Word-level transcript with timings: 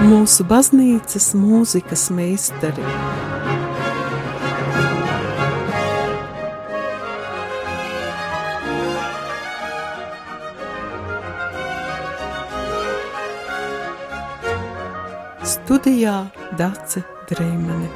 mūsu 0.00 0.44
baznīcas 0.48 1.32
mūzikas 1.36 2.06
meistari. 2.14 2.84
Studijā 15.50 16.16
Dace 16.58 17.04
Dreimane. 17.28 17.90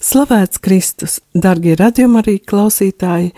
Slavēts 0.00 0.58
Kristus, 0.58 1.20
darbie 1.34 1.76
radījuma 1.78 2.24
arī 2.24 2.40
klausītāji! 2.42 3.30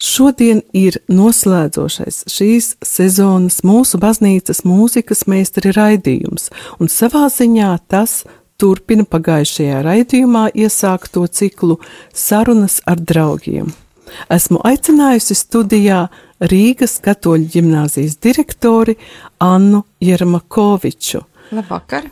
Šodien 0.00 0.62
ir 0.72 0.96
noslēdzošais 1.12 2.22
šīs 2.32 2.70
sezonas 2.80 3.58
mūsu 3.68 3.98
baznīcas 4.00 4.62
mūzikas 4.64 5.26
meistara 5.28 5.74
raidījums, 5.76 6.48
un 6.80 6.88
savā 6.88 7.26
ziņā 7.28 7.74
tas 7.92 8.22
turpina 8.56 9.04
pagājušajā 9.04 9.82
raidījumā 9.84 10.46
iesākto 10.56 11.26
ciklu 11.28 11.76
Sarunas 12.16 12.78
ar 12.88 12.96
draugiem. 12.96 13.74
Esmu 14.32 14.62
aicinājusi 14.64 15.36
studijā 15.36 16.06
Rīgas 16.40 16.96
katoļu 17.04 17.52
ģimnāzijas 17.52 18.16
direktori 18.24 18.96
Annu 19.44 19.82
Jermakoviču. 20.00 21.20
Labvakar! 21.52 22.08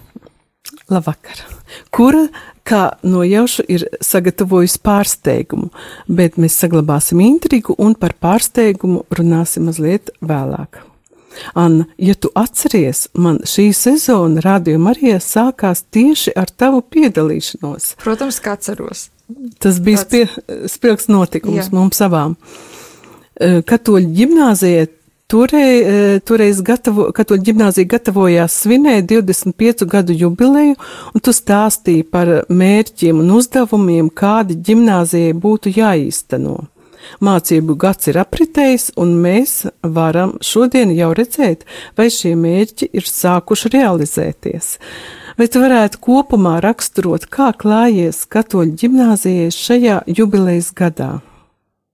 Labvakar! 0.93 1.41
Kura 1.89 2.27
kā 2.69 2.83
nojaušu, 3.07 3.65
ir 3.73 3.87
sagatavojusi 4.05 4.83
pārsteigumu, 4.85 5.71
bet 6.09 6.37
mēs 6.41 6.59
saglabāsim 6.61 7.23
intrigu 7.25 7.77
un 7.79 7.97
par 7.99 8.15
pārsteigumu 8.21 9.07
runāsim 9.15 9.69
mazliet 9.69 10.13
vēlāk. 10.21 10.83
Anna, 11.55 11.87
ja 11.99 12.15
tu 12.19 12.31
atceries, 12.35 13.07
man 13.15 13.39
šī 13.47 13.69
sezona 13.77 14.43
Radio 14.45 14.79
Marijā 14.83 15.21
sākās 15.23 15.85
tieši 15.95 16.35
ar 16.39 16.51
tavu 16.51 16.83
piedalīšanos. 16.83 17.93
Protams, 18.03 18.41
kā 18.43 18.57
atceros. 18.59 19.09
Tas 19.63 19.79
bija 19.85 20.03
spie, 20.03 20.25
spilgts 20.71 21.11
notikums 21.13 21.69
Jā. 21.69 21.73
mums 21.77 22.01
abām. 22.03 22.35
Katoļu 23.39 24.15
ģimnāzijai 24.17 24.89
Toreiz, 25.29 26.23
toreiz 26.25 26.63
gatavo, 26.65 27.11
katoļu 27.13 27.43
ģimnāzija 27.51 27.85
gatavojās 27.93 28.55
svinēt 28.63 29.11
25 29.11 29.85
gadu 29.85 30.17
jubileju, 30.17 30.79
un 31.13 31.21
tu 31.21 31.35
stāstīji 31.37 32.07
par 32.09 32.31
mērķiem 32.49 33.21
un 33.21 33.35
uzdevumiem, 33.37 34.09
kādi 34.09 34.57
ģimnāzijai 34.71 35.37
būtu 35.37 35.75
jāīsteno. 35.77 36.57
Mācību 37.21 37.77
gads 37.77 38.09
ir 38.09 38.23
apritējis, 38.25 38.95
un 38.97 39.15
mēs 39.21 39.67
varam 39.85 40.39
šodien 40.41 40.97
jau 40.97 41.13
redzēt, 41.21 41.69
vai 41.93 42.09
šie 42.09 42.33
mērķi 42.33 42.89
ir 42.97 43.05
sākuši 43.05 43.77
realizēties. 43.77 44.75
Vai 45.37 45.53
tu 45.53 45.61
varētu 45.61 46.01
kopumā 46.09 46.57
raksturot, 46.65 47.29
kā 47.29 47.53
klājies 47.53 48.25
katoļu 48.33 48.79
ģimnāzijai 48.81 49.53
šajā 49.53 50.05
jubilejas 50.09 50.73
gadā? 50.73 51.19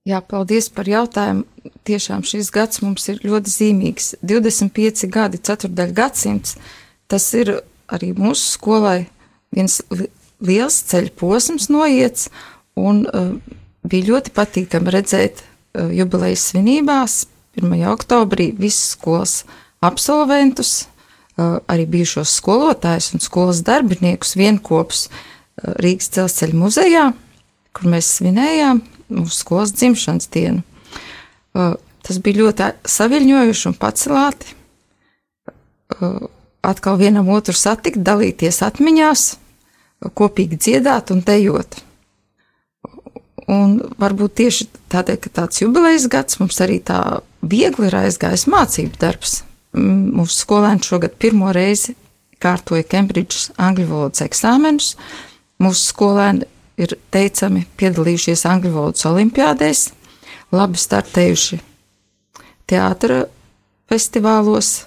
Jā, 0.05 0.19
paldies 0.21 0.67
par 0.69 0.85
jautājumu. 0.85 1.47
Tiešām 1.85 2.21
šis 2.29 2.51
gads 2.53 2.83
mums 2.83 3.07
ir 3.09 3.23
ļoti 3.25 3.49
zīmīgs. 3.49 4.11
25 4.21 5.07
gadi, 5.09 5.39
ceturdaļ 5.41 5.95
gadsimts. 5.97 6.59
Tas 7.09 7.25
ir 7.33 7.49
arī 7.89 8.11
mūsu 8.13 8.51
skolai 8.53 9.07
viens 9.49 9.79
liels 10.45 10.77
ceļu 10.91 11.09
posms 11.17 11.71
noiets, 11.73 12.29
un 12.77 13.01
uh, 13.09 13.33
bija 13.81 14.11
ļoti 14.11 14.33
patīkami 14.37 14.93
redzēt 14.93 15.41
uh, 15.41 15.89
jubilejas 15.89 16.51
svinībās 16.51 17.23
1. 17.57 17.73
oktobrī 17.89 18.51
visas 18.53 18.93
skolas 18.93 19.39
absolventus, 19.81 20.83
uh, 21.39 21.63
arī 21.65 21.89
bijušos 21.89 22.37
skolotājus 22.43 23.15
un 23.17 23.25
skolas 23.25 23.65
darbiniekus 23.65 24.37
vienkopus 24.37 25.07
uh, 25.09 25.73
Rīgas 25.81 26.13
dzelzceļa 26.13 26.61
muzejā, 26.61 27.07
kur 27.73 27.89
mēs 27.89 28.19
svinējām 28.19 28.85
mūsu 29.11 29.39
skolas 29.39 29.73
dzimšanas 29.75 30.29
dienu. 30.33 30.63
Tas 32.05 32.19
bija 32.21 32.43
ļoti 32.43 32.69
saviņojuši 32.89 33.67
un 33.71 33.77
pacelāti. 33.81 34.53
Atkal 36.65 36.99
vienam 36.99 37.29
otru 37.33 37.53
satikt, 37.57 38.01
dalīties 38.05 38.61
atmiņās, 38.65 39.25
kopīgi 40.17 40.59
dziedāt 40.61 41.13
un 41.13 41.21
dejot. 41.25 41.77
Un 43.51 43.77
varbūt 44.01 44.39
tieši 44.41 44.65
tādēļ, 44.89 45.19
ka 45.21 45.31
tāds 45.41 45.61
jubilejas 45.61 46.07
gads 46.09 46.39
mums 46.41 46.57
arī 46.65 46.79
tā 46.81 47.21
viegli 47.45 47.91
ir 47.91 47.99
aizgājis 47.99 48.47
mācību 48.49 48.97
darbs. 49.01 49.43
Mūsu 49.75 50.39
skolēni 50.39 50.85
šogad 50.87 51.17
pirmo 51.21 51.51
reizi 51.53 51.93
kārtoja 52.41 52.85
Kembridžas 52.89 53.51
angļu 53.61 53.85
valodas 53.91 54.23
eksāmenus. 54.25 54.95
Mūsu 55.61 55.91
skolēni 55.91 56.49
ir 56.81 56.97
teicami 57.13 57.63
piedalījušies 57.79 58.45
angļu 58.49 58.73
valodas 58.73 59.05
olimpiādēs, 59.07 59.87
labi 60.55 60.79
startējuši 60.79 61.59
teātra 62.69 63.23
festivālos, 63.89 64.85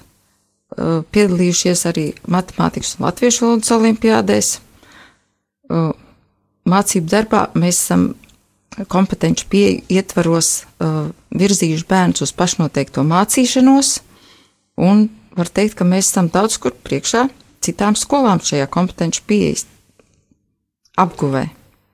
piedalījušies 0.77 1.85
arī 1.89 2.07
matemātikas 2.29 2.97
un 2.99 3.07
latviešu 3.09 3.47
valodas 3.47 3.73
olimpiādēs. 3.79 4.51
Mācību 6.69 7.09
darbā 7.09 7.47
mēs 7.57 7.81
esam 7.81 8.09
kompetenci 8.93 9.47
pieeja 9.51 9.81
ietvaros 10.01 10.51
virzījuši 11.35 11.89
bērnus 11.89 12.27
uz 12.29 12.35
pašnoteikto 12.37 13.03
mācīšanos, 13.09 13.99
un 14.79 15.09
var 15.39 15.51
teikt, 15.51 15.79
ka 15.79 15.87
mēs 15.89 16.13
esam 16.13 16.29
daudz 16.35 16.59
kur 16.61 16.77
priekšā 16.85 17.27
citām 17.65 17.97
skolām 17.99 18.43
šajā 18.45 18.69
kompetenci 18.71 19.25
pieejas 19.27 19.67
apguvē. 20.99 21.49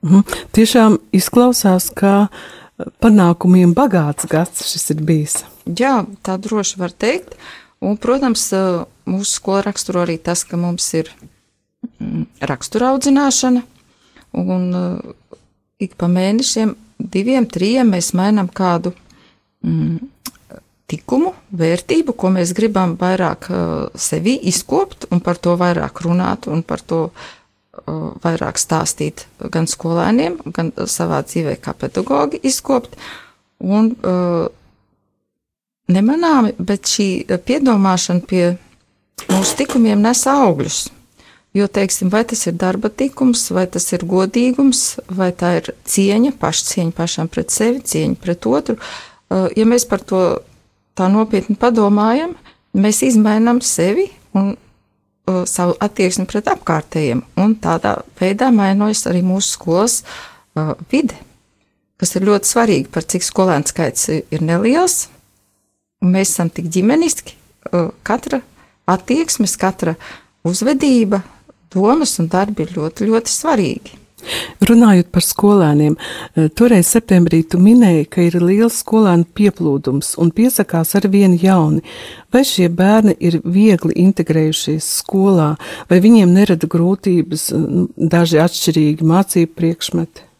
Mhm. 0.05 0.21
Tiešām 0.53 0.99
izklausās, 1.15 1.89
ka 1.89 2.27
panākumiem 3.01 3.73
bagāts 3.73 4.27
gads 4.29 4.65
šis 4.69 4.91
ir 4.93 5.01
bijis. 5.05 5.39
Jā, 5.65 6.03
tā 6.21 6.37
droši 6.37 6.77
var 6.77 6.93
teikt. 6.93 7.33
Un, 7.81 7.97
protams, 8.01 8.47
mūsu 9.09 9.37
skola 9.39 9.63
raksturo 9.65 10.03
arī 10.05 10.19
tas, 10.21 10.43
ka 10.47 10.57
mums 10.57 10.85
ir 10.97 11.09
mm, 11.99 12.25
rakstura 12.49 12.93
audzināšana, 12.93 13.63
un 14.41 14.67
ik 15.81 15.97
pa 15.99 16.09
mēnešiem, 16.11 16.75
diviem, 16.99 17.47
trijiem 17.49 17.89
mēs 17.93 18.13
mainām 18.17 18.47
kādu 18.47 18.93
mm, 19.65 19.97
tikumu, 20.89 21.33
vērtību, 21.49 22.13
ko 22.13 22.31
mēs 22.33 22.53
gribam 22.57 22.95
vairāk 22.99 23.49
sevi 23.97 24.37
izkopt 24.51 25.09
un 25.11 25.21
par 25.25 25.41
to 25.41 25.57
vairāk 25.59 26.05
runāt 26.05 26.47
un 26.51 26.61
par 26.63 26.85
to 26.85 27.07
vairāk 28.23 28.59
stāstīt 28.59 29.25
gan 29.51 29.67
skolēniem, 29.69 30.39
gan 30.55 30.71
savā 30.89 31.21
dzīvē 31.25 31.57
kā 31.61 31.75
pedagogi 31.77 32.39
izkopt. 32.43 32.95
Un 33.59 33.93
nemanāmi, 35.91 36.55
bet 36.57 36.89
šī 36.89 37.09
piedomāšana 37.45 38.25
pie 38.27 38.45
mūsu 39.29 39.57
tikumiem 39.61 40.01
nes 40.03 40.25
augļus. 40.29 40.85
Jo, 41.55 41.69
teiksim, 41.71 42.09
vai 42.11 42.25
tas 42.27 42.41
ir 42.49 42.57
darba 42.59 42.89
tikums, 42.91 43.45
vai 43.55 43.63
tas 43.71 43.85
ir 43.95 44.03
godīgums, 44.03 44.97
vai 45.07 45.29
tā 45.31 45.53
ir 45.61 45.69
cieņa, 45.87 46.33
pašcieņa 46.41 46.91
pašam 46.97 47.29
pret 47.31 47.53
sevi, 47.55 47.79
cieņa 47.79 48.19
pret 48.19 48.47
otru. 48.49 48.75
Ja 49.31 49.63
mēs 49.63 49.87
par 49.87 50.03
to 50.03 50.25
tā 50.99 51.07
nopietni 51.11 51.55
padomājam, 51.59 52.35
mēs 52.75 52.99
izmainām 53.07 53.61
sevi 53.63 54.09
un 54.35 54.51
uh, 54.51 54.64
savu 55.49 55.75
attieksmi 55.81 56.27
pret 56.29 56.49
apkārtējiem, 56.51 57.23
un 57.41 57.55
tādā 57.61 57.97
veidā 58.19 58.51
mainojas 58.53 59.05
arī 59.09 59.23
mūsu 59.25 59.55
skolas 59.55 59.99
uh, 60.03 60.75
vide, 60.91 61.17
kas 62.01 62.15
ir 62.17 62.27
ļoti 62.27 62.51
svarīgi, 62.51 62.91
par 62.93 63.07
cik 63.09 63.25
skolēnu 63.25 63.71
skaits 63.71 64.09
ir 64.13 64.45
neliels, 64.45 65.07
mēs 66.05 66.35
esam 66.35 66.51
tik 66.53 66.69
ģimeniski, 66.73 67.37
uh, 67.71 67.89
katra 68.05 68.41
attieksmes, 68.85 69.57
katra 69.57 69.95
uzvedība, 70.45 71.23
domas 71.73 72.19
un 72.21 72.29
darbi 72.31 72.67
ir 72.67 72.75
ļoti, 72.77 73.09
ļoti 73.09 73.33
svarīgi. 73.33 74.04
Runājot 74.65 75.11
par 75.11 75.25
skolēniem, 75.25 75.95
eh, 75.97 76.49
toreiz 76.49 76.89
septembrī 76.91 77.43
tu 77.49 77.59
minēji, 77.61 78.09
ka 78.09 78.21
ir 78.21 78.39
liels 78.41 78.81
skolēnu 78.83 79.25
pieplūdums 79.37 80.15
un 80.17 80.31
piesakās 80.31 80.95
ar 80.95 81.09
vienu 81.09 81.39
jauni. 81.41 81.81
Vai 82.31 82.43
šie 82.43 82.69
bērni 82.69 83.15
ir 83.19 83.41
viegli 83.41 83.93
integrējušies 84.05 84.83
skolā, 85.01 85.55
vai 85.89 85.99
viņiem 85.99 86.33
nerada 86.33 86.67
grūtības 86.67 87.51
daži 87.97 88.41
atšķirīgi 88.43 89.01
mācību 89.01 89.53
priekšmeti? 89.55 90.34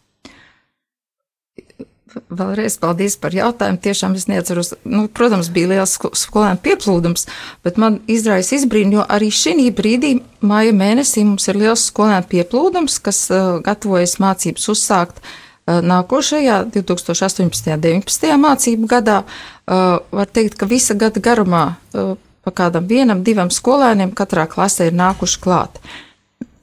Vēlreiz 2.16 2.78
paldies 2.80 3.16
par 3.20 3.34
jautājumu. 3.36 3.78
Tiešām 3.82 4.14
es 4.16 4.26
neatceros, 4.30 4.72
nu, 4.88 5.04
protams, 5.12 5.50
bija 5.52 5.70
liels 5.74 5.96
skolēnu 5.96 6.60
pieplūdums, 6.64 7.26
bet 7.66 7.80
man 7.80 7.98
izraisa 8.10 8.56
izbrīna, 8.56 8.98
jo 8.98 9.06
arī 9.16 9.28
šī 9.34 9.68
brīdī, 9.76 10.12
māja 10.40 10.74
mēnesī, 10.76 11.26
mums 11.28 11.48
ir 11.50 11.60
liels 11.60 11.84
skolēnu 11.90 12.28
pieplūdums, 12.30 12.98
kas 13.04 13.26
uh, 13.30 13.58
gatavojas 13.64 14.16
mācības 14.22 14.68
uzsākt 14.72 15.20
uh, 15.20 15.82
nākošajā 15.84 16.62
2018. 16.74 17.44
un 17.44 17.52
2019. 17.52 18.32
mācību 18.46 18.90
gadā. 18.90 19.20
Uh, 19.66 19.98
var 20.14 20.30
teikt, 20.32 20.56
ka 20.56 20.70
visa 20.70 20.96
gada 20.96 21.20
garumā 21.20 21.66
uh, 21.74 22.16
pa 22.46 22.54
kādam 22.54 22.86
vienam, 22.86 23.24
divam 23.26 23.50
skolēniem 23.50 24.14
katrā 24.16 24.46
klasē 24.46 24.86
ir 24.86 24.94
nākuši 24.94 25.40
klāt. 25.42 25.80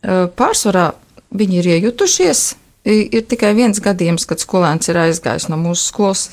Pārsvarā 0.04 0.94
viņi 1.36 1.60
ir 1.60 1.68
iejutušies. 1.76 2.44
Ir 2.84 3.24
tikai 3.32 3.54
viens 3.56 3.80
gadījums, 3.80 4.26
kad 4.28 4.42
skolēns 4.44 4.90
ir 4.92 5.00
aizgājis 5.06 5.48
no 5.48 5.56
mūsu 5.60 5.86
skolas, 5.88 6.24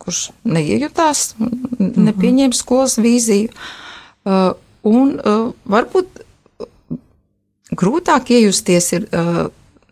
kurš 0.00 0.30
neiejutās, 0.48 1.34
mhm. 1.36 2.06
nepieņēma 2.08 2.56
skolas 2.56 2.96
vīziju. 3.00 3.52
Un 4.90 5.12
varbūt 5.68 6.22
grūtāk 7.76 8.32
iejusties 8.32 8.90
ir 8.96 9.06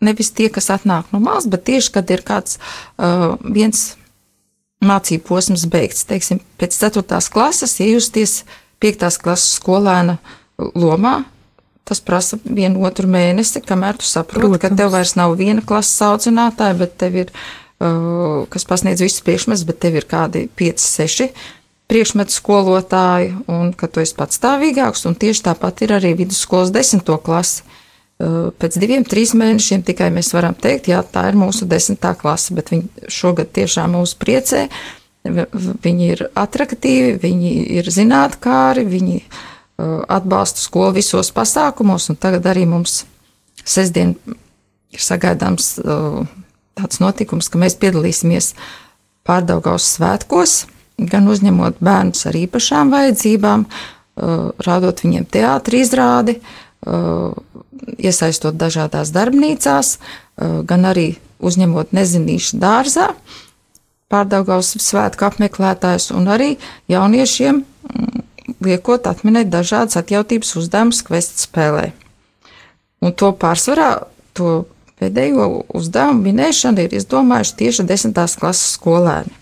nevis 0.01 0.33
tie, 0.33 0.49
kas 0.49 0.71
atnāk 0.73 1.13
no 1.13 1.21
malas, 1.21 1.45
bet 1.51 1.67
tieši, 1.69 1.93
kad 1.99 2.09
ir 2.09 2.25
kāds 2.25 2.57
viens 3.45 3.91
mācību 4.85 5.25
posms 5.27 5.65
beigts. 5.69 6.07
Teiksim, 6.09 6.41
pēc 6.59 6.77
4. 6.79 7.03
klases 7.33 7.77
iejusties 7.83 8.43
5. 8.83 9.19
klases 9.21 9.59
skolēna 9.59 10.17
lomā. 10.57 11.19
Tas 11.89 12.03
prasa 12.05 12.37
vienu 12.45 12.83
otru 12.85 13.09
mēnesi, 13.09 13.63
kamēr 13.65 13.97
tu 13.97 14.05
saproti, 14.05 14.45
Protams. 14.45 14.61
ka 14.61 14.77
tev 14.77 14.91
vairs 14.93 15.15
nav 15.17 15.31
viena 15.39 15.63
klases 15.65 16.03
audzinātāja, 16.05 16.75
bet 16.77 16.93
tev 17.01 17.17
ir, 17.17 17.31
uh, 17.81 18.45
kas 18.53 18.67
pasniedz 18.69 19.01
visus 19.01 19.23
priekšmetus, 19.25 19.65
bet 19.65 19.79
tev 19.81 19.97
ir 19.97 20.05
kādi 20.05 20.43
5, 20.61 20.85
6 20.85 21.31
priekšmetu 21.89 22.35
skolotāji, 22.35 23.33
un 23.49 23.73
ka 23.73 23.89
tu 23.89 24.03
esi 24.05 24.13
patstāvīgāks, 24.19 25.07
un 25.09 25.17
tieši 25.17 25.47
tāpat 25.49 25.81
ir 25.87 25.95
arī 25.97 26.13
vidusskolas 26.21 26.69
desmito 26.69 27.17
klasi. 27.17 27.65
Uh, 28.21 28.53
pēc 28.61 28.77
diviem, 28.77 29.01
trīs 29.01 29.33
mēnešiem 29.33 29.81
tikai 29.89 30.13
mēs 30.13 30.29
varam 30.37 30.53
teikt, 30.53 30.93
jā, 30.93 31.01
tā 31.01 31.25
ir 31.31 31.41
mūsu 31.41 31.65
desmitā 31.65 32.13
klase, 32.19 32.53
bet 32.53 32.69
viņi 32.69 33.09
šogad 33.09 33.49
tiešām 33.57 33.97
mūs 33.97 34.13
priecē. 34.19 34.67
Viņi 35.25 36.11
ir 36.13 36.27
attraktīvi, 36.37 37.17
viņi 37.23 37.53
ir 37.79 37.89
zinātkāri, 37.97 38.85
viņi 38.85 39.23
uh, 39.23 39.47
atbalsta 39.79 40.59
skolu 40.59 40.97
visos 40.97 41.31
pasākumos, 41.35 42.09
un 42.11 42.17
tagad 42.19 42.47
arī 42.49 42.65
mums 42.67 43.03
sestdien 43.63 44.15
ir 44.91 45.03
sagaidāms 45.03 45.77
uh, 45.79 46.23
tāds 46.79 47.01
notikums, 47.03 47.49
ka 47.51 47.61
mēs 47.61 47.77
piedalīsimies 47.79 48.53
pārdaugaus 49.27 49.87
svētkos, 49.97 50.63
gan 51.11 51.27
uzņemot 51.31 51.79
bērnus 51.83 52.25
ar 52.29 52.37
īpašām 52.39 52.91
vajadzībām, 52.93 53.65
rādot 54.65 55.03
viņiem 55.03 55.27
teātri 55.31 55.83
izrādi, 55.85 56.39
iesaistot 57.99 58.57
dažādās 58.59 59.13
darbnīcās, 59.15 59.93
gan 60.67 60.87
arī 60.89 61.13
uzņemot 61.39 61.93
nezinīšu 61.95 62.59
dārzā, 62.59 63.13
pārdaugaus 64.11 64.73
svētku 64.81 65.27
apmeklētājus 65.27 66.09
un 66.17 66.27
arī 66.33 66.49
jauniešiem 66.89 67.61
mm, 67.61 68.23
liekot 68.63 69.07
atminēt 69.09 69.51
dažādas 69.53 69.99
atjautības 69.99 70.55
uzdevumus 70.59 71.01
kvestu 71.07 71.45
spēlē. 71.47 71.89
Un 73.03 73.15
to 73.15 73.31
pārsvarā, 73.39 73.91
to 74.35 74.63
pēdējo 74.99 75.47
uzdevumu 75.79 76.27
minēšanu 76.27 76.85
ir 76.85 76.97
izdomājuši 76.99 77.55
tieši 77.61 77.87
desmitās 77.87 78.35
klases 78.39 78.75
skolēni. 78.75 79.35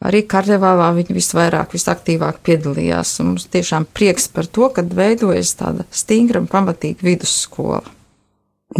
Arī 0.00 0.22
karnevālā 0.24 0.88
viņi 0.96 1.12
visvairāk, 1.12 1.74
visaktīvāk 1.76 2.38
piedalījās. 2.46 3.18
Mums 3.20 3.44
tiešām 3.52 3.84
prieks 3.92 4.30
par 4.32 4.48
to, 4.48 4.70
ka 4.72 4.82
veidojas 4.82 5.52
tāda 5.58 5.84
stingra 5.92 6.40
un 6.40 6.48
pamatīga 6.48 7.04
vidusskola. 7.04 7.82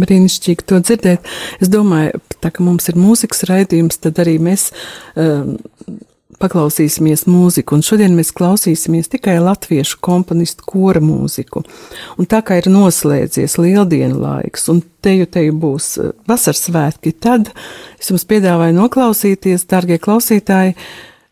Brīnišķīgi 0.01 0.65
to 0.65 0.79
dzirdēt. 0.81 1.27
Es 1.61 1.69
domāju, 1.69 2.23
tā 2.41 2.49
kā 2.55 2.63
mums 2.65 2.89
ir 2.89 2.97
mūzikas 2.97 3.45
raidījums, 3.49 3.99
tad 4.01 4.21
arī 4.23 4.37
mēs 4.41 4.71
um, 5.19 5.59
paklausīsimies 6.41 7.27
mūziku. 7.29 7.77
Un 7.77 7.85
šodien 7.85 8.15
mēs 8.17 8.33
klausīsimies 8.35 9.11
tikai 9.13 9.37
latviešu 9.43 9.99
komponistu 10.03 10.65
kora 10.67 11.01
mūziku. 11.03 11.63
Un 12.17 12.29
tā 12.29 12.41
kā 12.45 12.59
ir 12.61 12.71
noslēdzies 12.71 13.59
lieldienu 13.61 14.19
laiks, 14.21 14.67
un 14.73 14.81
teju 15.05 15.29
teju 15.31 15.55
būs 15.61 15.93
uh, 16.01 16.11
vasaras 16.29 16.65
svētki, 16.67 17.13
tad 17.13 17.53
es 17.99 18.11
jums 18.11 18.27
piedāvāju 18.29 18.77
noklausīties, 18.81 19.69
dārgie 19.71 20.01
klausītāji, 20.01 20.75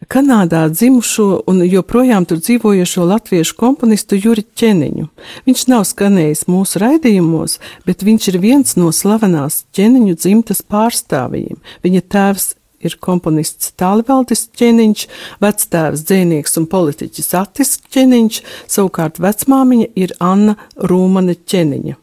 Kanādā 0.07 0.61
dzimušo 0.71 1.43
un 1.51 1.59
joprojām 1.67 2.23
tur 2.25 2.39
dzīvojošo 2.39 3.03
latviešu 3.03 3.57
komponistu 3.59 4.15
Juri 4.15 4.45
Čeniņu. 4.55 5.09
Viņš 5.45 5.65
nav 5.67 5.83
skanējis 5.89 6.45
mūsu 6.47 6.79
raidījumos, 6.79 7.57
bet 7.85 8.05
viņš 8.07 8.29
ir 8.31 8.37
viens 8.39 8.77
no 8.79 8.93
slavenās 8.95 9.65
ķeniņu 9.75 10.15
dzimtas 10.15 10.63
pārstāvjiem. 10.63 11.59
Viņa 11.83 12.03
tēvs 12.15 12.47
ir 12.85 12.97
komponists 13.03 13.73
Tālvaldis 13.79 14.47
Čeniņš, 14.59 15.05
vectēvs 15.43 16.05
dzēnieks 16.09 16.59
un 16.61 16.67
politiķis 16.71 17.33
Atis 17.39 17.77
Čeniņš, 17.93 18.43
savukārt 18.67 19.21
vecmāmiņa 19.23 19.89
ir 19.99 20.15
Anna 20.23 20.57
Rūmane 20.89 21.37
Čeniņa. 21.45 21.97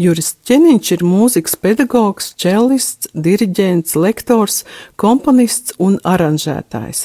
Juris 0.00 0.30
Čeniņš 0.48 0.90
ir 0.94 1.02
mūzikas 1.04 1.58
pedagogs, 1.60 2.30
čelists, 2.40 3.10
diriģents, 3.12 3.98
lektors, 4.00 4.62
komponists 5.00 5.74
un 5.82 5.98
aranžētājs. 6.08 7.02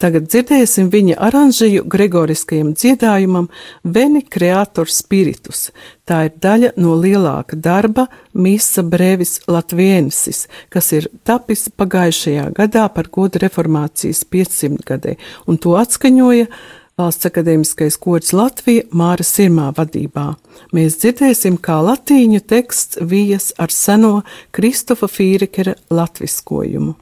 Tagad 0.00 0.30
dzirdēsim 0.30 0.88
viņa 0.88 1.18
aranžiju 1.28 1.84
gregoriskajam 1.92 2.70
dziedājumam 2.72 3.50
Veni 3.84 4.22
Creator 4.24 4.88
Spiritus. 4.88 5.66
Tā 6.08 6.22
ir 6.30 6.40
daļa 6.40 6.72
no 6.80 6.96
lielāka 6.96 7.58
darba 7.58 8.06
Misa 8.32 8.80
Brevis 8.86 9.42
Latviensis, 9.50 10.46
kas 10.72 10.92
ir 10.96 11.10
tapis 11.28 11.66
pagājušajā 11.68 12.48
gadā 12.56 12.88
par 12.94 13.12
godu 13.12 13.44
reformācijas 13.44 14.24
500 14.24 14.88
gadē, 14.88 15.18
un 15.44 15.60
to 15.60 15.76
atskaņoja 15.76 16.48
Valsts 16.98 17.28
akadēmiskais 17.28 17.94
kods 18.02 18.32
Latvija 18.34 18.82
Māra 18.90 19.22
Sirmā 19.22 19.68
vadībā. 19.76 20.32
Mēs 20.74 20.98
dzirdēsim, 20.98 21.60
kā 21.62 21.76
latīņu 21.86 22.42
teksts 22.50 22.98
vijas 22.98 23.52
ar 23.62 23.70
seno 23.70 24.24
Kristofa 24.50 25.06
Fīrekera 25.06 25.76
latviskojumu. 25.94 26.96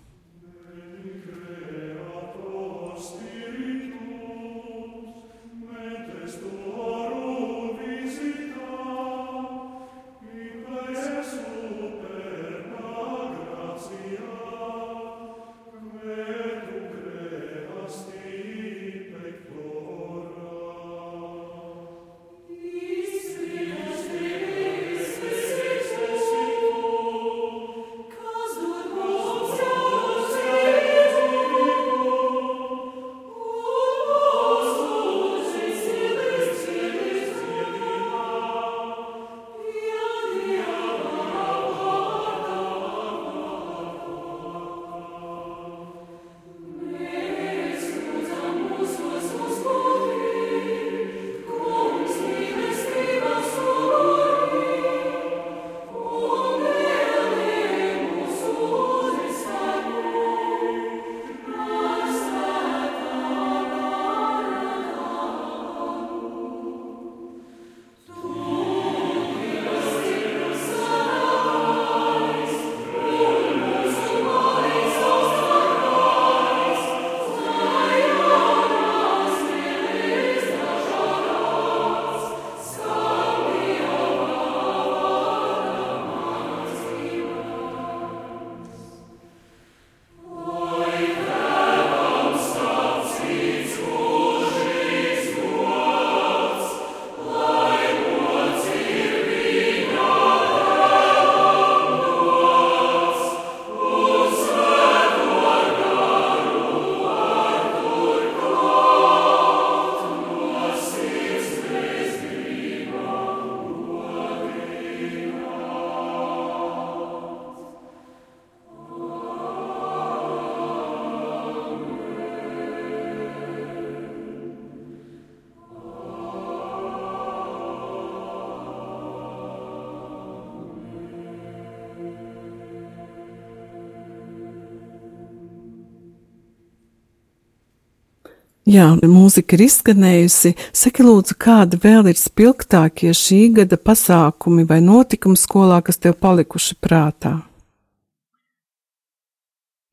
Jā, 138.66 138.88
mūzika 138.98 139.54
ir 139.54 139.62
izskanējusi. 139.68 140.50
Saki, 140.74 141.04
lūdzu, 141.06 141.36
kādi 141.38 141.78
vēl 141.78 142.08
ir 142.10 142.18
spilgtākie 142.18 143.12
šī 143.14 143.38
gada 143.60 143.78
pasākumi 143.78 144.64
vai 144.66 144.80
notikumi 144.82 145.38
skolā, 145.38 145.78
kas 145.86 146.02
tev 146.02 146.16
palikuši 146.18 146.74
prātā? 146.82 147.36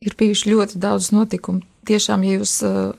Ir 0.02 0.18
bijuši 0.18 0.56
ļoti 0.56 0.82
daudz 0.82 1.12
notikumu. 1.14 1.62
Tiešām, 1.86 2.26
ja 2.26 2.40
jūs 2.40 2.56
uh, 2.66 2.96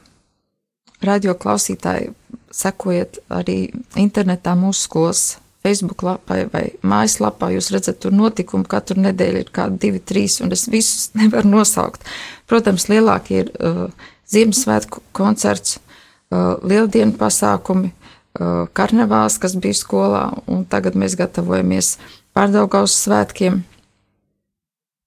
radio 1.03 1.35
klausītāji 1.35 2.13
sekojat 2.55 3.19
arī 3.35 3.59
internetā 3.99 4.55
mūsu 4.55 4.87
skolas 4.87 5.27
Facebook 5.65 6.05
lapai 6.07 6.45
vai 6.53 6.65
mājaslapā, 6.87 7.51
jūs 7.51 7.73
redzat, 7.75 7.99
tur 8.05 8.15
notikumu 8.15 8.69
katru 8.71 9.01
nedēļu 9.01 9.43
ir 9.43 9.51
kādi 9.51 9.81
divi, 9.89 10.07
trīs, 10.07 10.39
un 10.45 10.55
es 10.55 10.69
visus 10.71 11.11
nevaru 11.19 11.51
nosaukt. 11.59 12.07
Protams, 12.47 12.87
lielākie 12.93 13.43
ir 13.43 13.55
uh, 13.59 13.89
Ziemassvētku 14.31 15.03
koncerts, 15.13 15.79
uh, 15.79 16.57
lieldienu 16.65 17.17
pasākumi, 17.21 17.91
uh, 17.93 18.65
karnevāls, 18.77 19.39
kas 19.41 19.57
bija 19.61 19.77
skolā, 19.79 20.25
un 20.51 20.65
tagad 20.65 20.97
mēs 20.99 21.17
gatavojamies 21.21 21.97
pārdaugaus 22.35 22.97
svētkiem. 23.05 23.63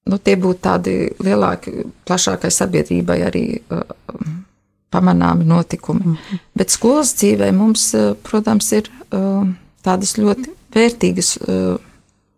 Nu, 0.07 0.19
tie 0.23 0.37
būtu 0.39 0.61
tādi 0.63 0.93
lielāki, 1.19 1.87
plašākai 2.07 2.51
sabiedrībai 2.53 3.17
arī 3.27 3.45
uh, 3.57 3.81
pamanāmi 4.93 5.45
notikumi. 5.45 6.05
Mm 6.05 6.13
-hmm. 6.15 6.45
Bet 6.55 6.69
skolas 6.69 7.15
dzīvē 7.15 7.51
mums, 7.51 7.91
protams, 8.23 8.71
ir 8.71 8.87
tādas 9.83 10.15
ļoti 10.17 10.53
vērtīgas 10.73 11.37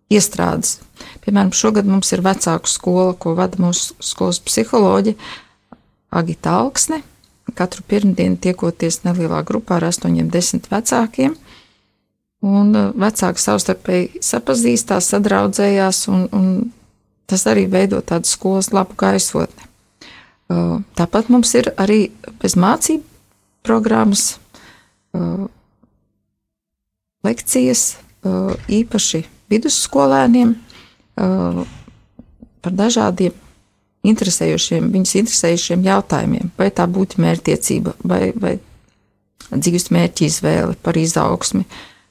iestrādes. 0.09 0.79
Piemēram, 1.21 1.51
šogad 1.53 1.86
mums 1.86 2.12
ir 2.12 2.21
vecāku 2.25 2.67
skola, 2.67 3.13
ko 3.13 3.36
vada 3.36 3.57
mūsu 3.57 3.93
skolas 4.00 4.39
psiholoģija 4.39 5.15
Agita 6.10 6.56
Alksne, 6.60 7.01
katru 7.58 7.84
pirmdienu 7.88 8.38
tiekoties 8.42 9.04
nelielā 9.06 9.44
grupā 9.46 9.78
ar 9.78 9.89
astoņiem 9.89 10.30
desmit 10.34 10.70
vecākiem. 10.72 11.36
Un 12.46 12.72
uh, 12.72 12.92
vecāki 12.96 13.42
savstarpēji 13.44 14.22
sapazīstās, 14.24 15.10
sadraudzējās, 15.12 16.06
un, 16.12 16.28
un 16.32 16.46
tas 17.30 17.44
arī 17.51 17.66
veido 17.70 18.00
tādu 18.01 18.30
skolas 18.30 18.72
labu 18.74 18.96
gaisotni. 18.98 19.68
Uh, 20.50 20.80
tāpat 20.98 21.30
mums 21.30 21.51
ir 21.60 21.74
arī 21.78 22.08
bez 22.42 22.56
mācību 22.58 23.04
programmas 23.68 24.39
uh, 25.13 25.50
lekcijas 27.28 28.00
īpaši 28.68 29.22
vidusskolēniem 29.51 30.50
par 31.16 32.74
dažādiem 32.75 33.36
interesējušiem, 34.08 34.89
viņus 34.94 35.15
interesējušiem 35.22 35.84
jautājumiem, 35.88 36.51
vai 36.58 36.70
tā 36.72 36.86
būtu 36.88 37.20
mērķtiecība, 37.24 37.96
vai, 38.08 38.29
vai 38.36 38.56
dzīves 39.51 39.89
mērķa 39.94 40.25
izvēle 40.27 40.77
par 40.84 40.98
izaugsmi, 41.00 41.65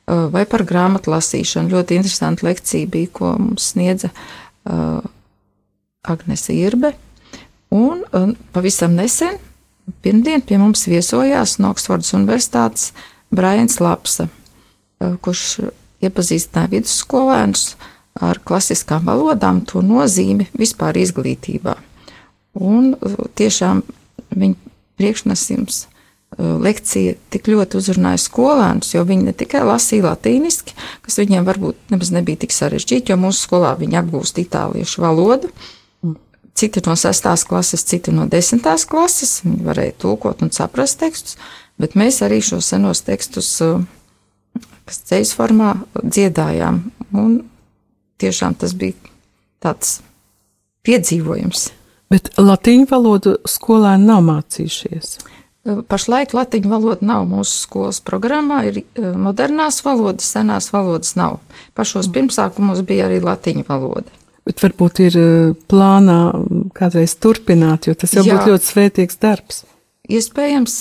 vai 0.07 0.45
par 0.49 0.65
grāmatu 0.69 1.13
lasīšanu. 1.13 1.73
Ļoti 1.73 1.99
interesanta 2.01 2.47
lekcija 2.49 2.91
bija, 2.93 3.13
ko 3.13 3.35
mums 3.41 3.73
sniedza 3.73 4.11
uh, 4.13 5.05
Agnese 6.09 6.57
Irbe. 6.57 6.95
Un 7.75 8.03
uh, 8.05 8.33
pavisam 8.53 8.97
nesen, 8.97 9.37
pirmdien, 10.05 10.43
pie 10.45 10.61
mums 10.61 10.87
viesojās 10.89 11.59
no 11.61 11.73
Oksfordas 11.75 12.15
Universitātes 12.17 12.93
Brains 13.35 13.79
Lapsa, 13.85 14.29
uh, 14.29 15.17
kurš 15.25 15.61
iepazīstināja 16.05 16.73
vidusskolēnus 16.79 17.73
ar 18.21 18.41
klasiskām 18.45 19.07
valodām, 19.07 19.63
to 19.67 19.83
nozīmi 19.85 20.49
vispār 20.59 20.99
izglītībā. 21.01 21.77
Un 22.59 22.95
uh, 22.95 23.15
tiešām 23.39 23.83
viņa 24.35 24.73
priekšnesums 24.99 25.81
uh, 25.85 26.59
lekcija 26.63 27.15
tik 27.33 27.51
ļoti 27.53 27.79
uzrunāja 27.79 28.21
skolēnus, 28.23 28.93
jo 28.95 29.05
viņi 29.07 29.29
ne 29.29 29.35
tikai 29.37 29.63
lasīja 29.67 30.09
latīniski, 30.11 30.75
kas 31.05 31.21
viņiem 31.21 31.47
varbūt 31.47 31.93
nemaz 31.95 32.13
nebija 32.15 32.43
tik 32.45 32.55
sarežģīti, 32.57 33.13
jo 33.13 33.21
mūsu 33.21 33.47
skolā 33.47 33.75
viņi 33.79 34.01
apgūst 34.03 34.41
itāliešu 34.43 35.05
valodu. 35.05 35.53
Citi 36.59 36.83
no 36.89 36.97
sestās 36.99 37.45
klases, 37.47 37.85
citi 37.87 38.11
no 38.11 38.25
desmitās 38.27 38.83
klases, 38.89 39.37
viņi 39.45 39.63
varēja 39.69 39.95
tulkot 40.03 40.43
un 40.43 40.51
saprast 40.51 40.99
tekstus, 40.99 41.37
bet 41.79 41.95
mēs 41.95 42.19
arī 42.27 42.41
šos 42.43 42.73
senos 42.73 43.05
tekstus, 43.07 43.53
uh, 43.63 43.85
kas 44.89 45.05
ceļas 45.07 45.37
formā, 45.39 45.77
dziedājām. 46.03 46.83
Un 47.15 47.39
tiešām 48.21 48.57
tas 48.59 48.75
bija 48.79 48.97
tāds 49.63 49.99
piedzīvojums. 50.87 51.69
Bet 52.09 52.31
latīņu 52.41 52.87
valodu 52.89 53.35
skolēni 53.49 54.09
nav 54.09 54.23
mācījušies. 54.25 55.19
Pašlaik 55.91 56.33
latviešu 56.33 56.71
valoda 56.71 57.05
nav 57.05 57.27
mūsu 57.29 57.65
skolas 57.67 57.99
programmā, 58.01 58.63
ir 58.71 58.81
modernās 58.97 59.83
valodas, 59.85 60.31
senās 60.33 60.71
valodas 60.73 61.13
nav. 61.19 61.43
Pašos 61.77 62.09
pirmsākumos 62.15 62.81
bija 62.89 63.09
arī 63.09 63.21
latviešu 63.21 63.67
valoda. 63.69 64.09
Bet 64.49 64.63
varbūt 64.65 65.03
ir 65.05 65.19
plānā 65.69 66.21
kādreiz 66.79 67.19
turpināt, 67.21 67.91
jo 67.91 67.93
tas 67.99 68.15
jau 68.17 68.25
būtu 68.25 68.55
ļoti 68.55 68.71
svētīgs 68.71 69.21
darbs. 69.21 69.67
Iespējams, 70.09 70.79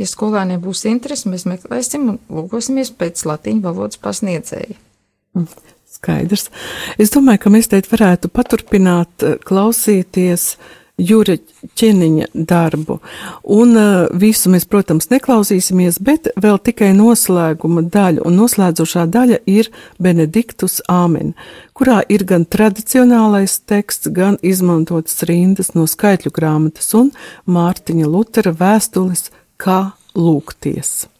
ja 0.00 0.06
skolēniem 0.08 0.62
būs 0.64 0.86
interesi, 0.88 1.28
mēs 1.28 1.44
meklēsim 1.44 2.08
un 2.14 2.16
lūkosimies 2.32 2.94
pēc 2.96 3.26
latviešu 3.28 3.66
valodas 3.66 4.00
pasniedzēja. 4.00 4.78
Skaidrs. 5.92 6.48
Es 7.00 7.12
domāju, 7.14 7.44
ka 7.44 7.52
mēs 7.52 7.68
teikt 7.72 7.90
varētu 7.92 8.32
paturpināt 8.32 9.26
eh, 9.26 9.36
klausīties 9.42 10.54
Jūra 11.00 11.38
ķeniņa 11.80 12.26
darbu. 12.36 12.98
Un 13.56 13.70
uh, 13.80 14.10
visu 14.12 14.50
mēs, 14.52 14.66
protams, 14.68 15.08
neklausīsimies, 15.10 15.96
bet 16.04 16.28
vēl 16.36 16.60
tikai 16.62 16.90
noslēguma 16.94 17.86
daļa, 17.88 18.20
un 18.28 18.36
noslēdzošā 18.36 19.06
daļa 19.10 19.38
ir 19.48 19.70
Benediktus 20.02 20.82
Āmen, 20.92 21.32
kurā 21.72 22.02
ir 22.12 22.26
gan 22.28 22.44
tradicionālais 22.44 23.56
teksts, 23.64 24.12
gan 24.12 24.36
izmantotas 24.44 25.24
rindas 25.26 25.72
no 25.74 25.88
skaitļu 25.88 26.34
grāmatas 26.36 26.92
un 26.98 27.10
Mārtiņa 27.48 28.12
Lutera 28.12 28.52
vēstules 28.52 29.30
Kā 29.62 29.94
lūgties. 30.18 31.11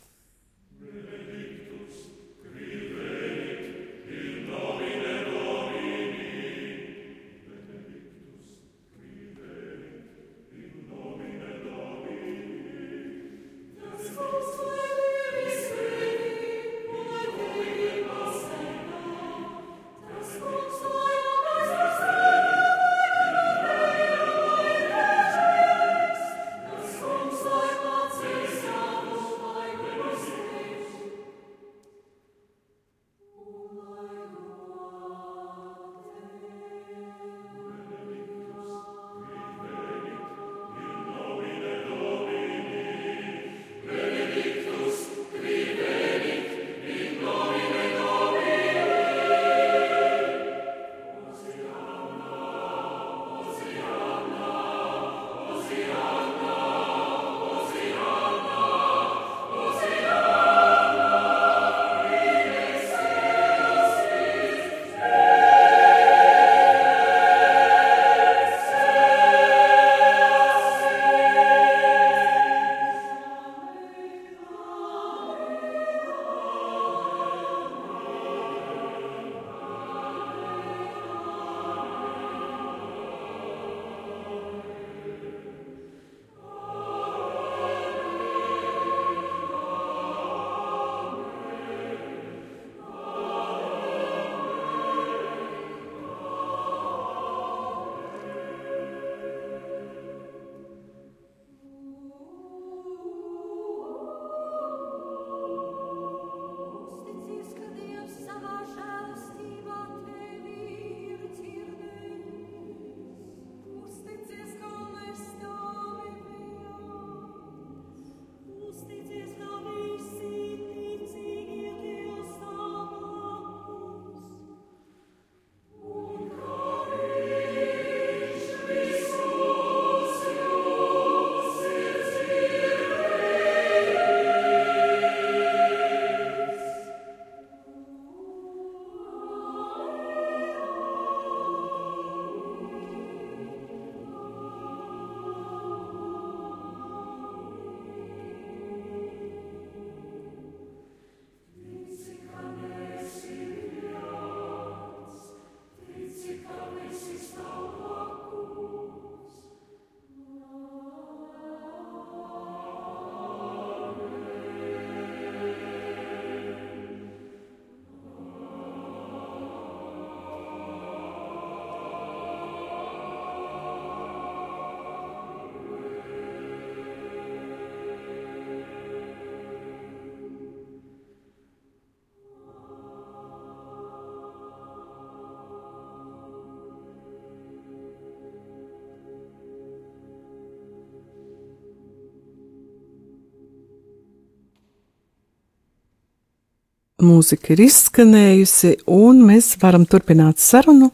Mūzika 197.05 197.55
ir 197.55 197.67
izskanējusi, 197.67 198.77
un 198.91 199.23
mēs 199.29 199.55
varam 199.63 199.87
turpināt 199.89 200.43
sarunu. 200.43 200.93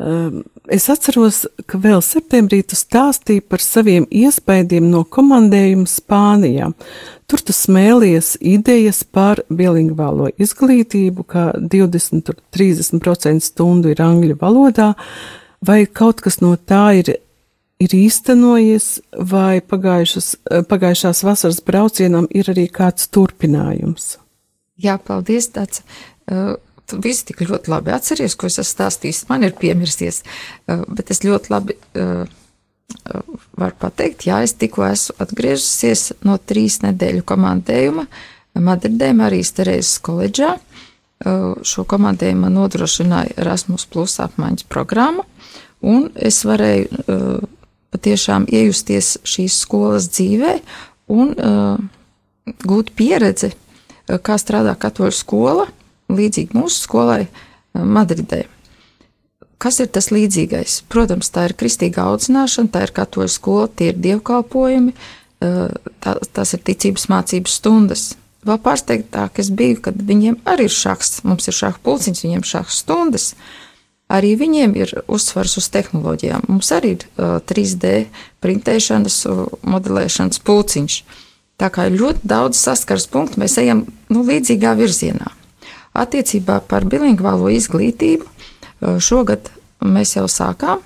Ehm, 0.00 0.40
es 0.72 0.86
atceros, 0.88 1.42
ka 1.68 1.76
vēl 1.76 2.00
septembrī 2.00 2.62
tu 2.64 2.78
stāstīji 2.78 3.42
par 3.44 3.60
saviem 3.60 4.06
iespaidiem 4.08 4.86
no 4.88 5.02
komandējuma 5.04 5.84
Spānijā. 5.90 6.70
Tur 7.28 7.44
tu 7.44 7.52
smēlies 7.52 8.38
idejas 8.40 9.02
par 9.04 9.42
bilingvālo 9.52 10.30
izglītību, 10.40 11.26
ka 11.28 11.44
20-30% 11.60 13.44
stundu 13.44 13.92
ir 13.92 14.00
angļu 14.00 14.38
valodā, 14.40 14.94
vai 15.60 15.84
kaut 15.84 16.24
kas 16.24 16.40
no 16.40 16.56
tā 16.56 16.86
ir, 17.02 17.12
ir 17.76 17.92
īstenojies, 17.92 19.02
vai 19.12 19.60
pagājušās 19.60 21.22
vasaras 21.28 21.60
braucienam 21.60 22.32
ir 22.32 22.48
arī 22.48 22.64
kāds 22.72 23.12
turpinājums? 23.12 24.16
Jā, 24.82 24.98
paldies, 24.98 25.48
tāds. 25.54 25.82
Uh, 26.26 26.56
tu 26.90 26.98
visi 27.02 27.28
tik 27.28 27.44
ļoti 27.46 27.70
labi 27.70 27.92
atceries, 27.94 28.34
ko 28.36 28.50
es 28.50 28.58
esmu 28.58 28.70
stāstījis. 28.74 29.24
Man 29.30 29.46
ir 29.46 29.54
piemirsies, 29.58 30.22
uh, 30.66 30.82
bet 30.90 31.12
es 31.14 31.22
ļoti 31.24 31.52
labi 31.52 31.78
uh, 31.94 32.24
varu 33.56 33.78
pateikt, 33.80 34.26
jā, 34.28 34.42
es 34.44 34.54
tikko 34.58 34.84
esmu 34.90 35.16
atgriežusies 35.22 36.12
no 36.26 36.36
trīs 36.36 36.80
nedēļu 36.82 37.24
komandējuma 37.24 38.04
Madridē, 38.60 39.12
Marijas 39.16 39.54
Terēzes 39.56 39.96
koledžā. 40.04 40.58
Šo 41.22 41.84
komandējumu 41.88 42.50
nodrošināja 42.50 43.36
Erasmus 43.38 43.86
Plus 43.88 44.18
apmaiņas 44.20 44.66
programma, 44.68 45.22
un 45.80 46.08
es 46.18 46.42
varēju 46.44 47.06
patiešām 47.94 48.48
iejusties 48.50 49.14
šīs 49.22 49.60
skolas 49.62 50.10
dzīvē 50.12 50.56
un 51.14 51.32
gūt 52.66 52.90
pieredzi 52.98 53.52
kā 54.06 54.36
strādā 54.40 54.74
katoļu 54.78 55.14
skola, 55.14 55.68
līdzīgi 56.12 56.56
mūsu 56.56 56.84
skolai 56.86 57.22
eh, 57.26 57.30
Madridē. 57.82 58.44
Kas 59.62 59.78
ir 59.78 59.92
tas 59.94 60.10
līdzīgais? 60.10 60.80
Protams, 60.90 61.30
tā 61.30 61.46
ir 61.46 61.54
kristīga 61.58 62.08
audzināšana, 62.10 62.72
tā 62.74 62.86
ir 62.88 62.94
katoļu 62.96 63.30
skola, 63.30 63.68
tie 63.70 63.92
ir 63.92 64.00
dievkalpojumi, 64.02 64.94
eh, 64.94 65.64
tā, 66.02 66.16
tās 66.34 66.54
ir 66.56 66.64
ticības 66.66 67.08
mācības 67.12 67.58
stundas. 67.60 68.06
Vēl 68.42 68.58
pārsteigtāk 68.58 69.38
es 69.38 69.52
biju, 69.54 69.78
kad 69.84 69.98
viņiem 70.02 70.40
arī 70.50 70.66
ir 70.66 70.74
šахs, 70.74 71.20
mums 71.22 71.46
ir 71.46 71.54
šāda 71.54 71.78
pulciņš, 71.86 72.24
viņiem 72.26 72.42
ir 72.42 72.48
šāda 72.50 72.74
stundas. 72.74 73.34
Arī 74.12 74.34
viņiem 74.36 74.74
ir 74.76 74.90
uzsvars 75.08 75.54
uz 75.56 75.68
tehnoloģijām. 75.72 76.42
Mums 76.50 76.72
arī 76.74 76.96
ir 76.96 77.04
uh, 77.06 77.38
3D 77.48 78.10
printēšanas, 78.44 79.20
modelēšanas 79.62 80.42
pulciņš. 80.44 80.96
Uh, 80.98 81.20
Tā 81.62 81.68
kā 81.70 81.86
ir 81.86 81.94
ļoti 82.00 82.26
daudz 82.26 82.58
saskars 82.58 83.06
punktu, 83.06 83.38
mēs 83.38 83.54
ejam 83.62 83.84
nu, 84.10 84.24
līdzīgā 84.26 84.74
virzienā. 84.80 85.30
Attiecībā 85.94 86.58
par 86.66 86.88
bilingvālo 86.90 87.52
izglītību 87.54 88.98
šogad 88.98 89.52
mēs 89.86 90.16
jau 90.16 90.24
sākām 90.26 90.82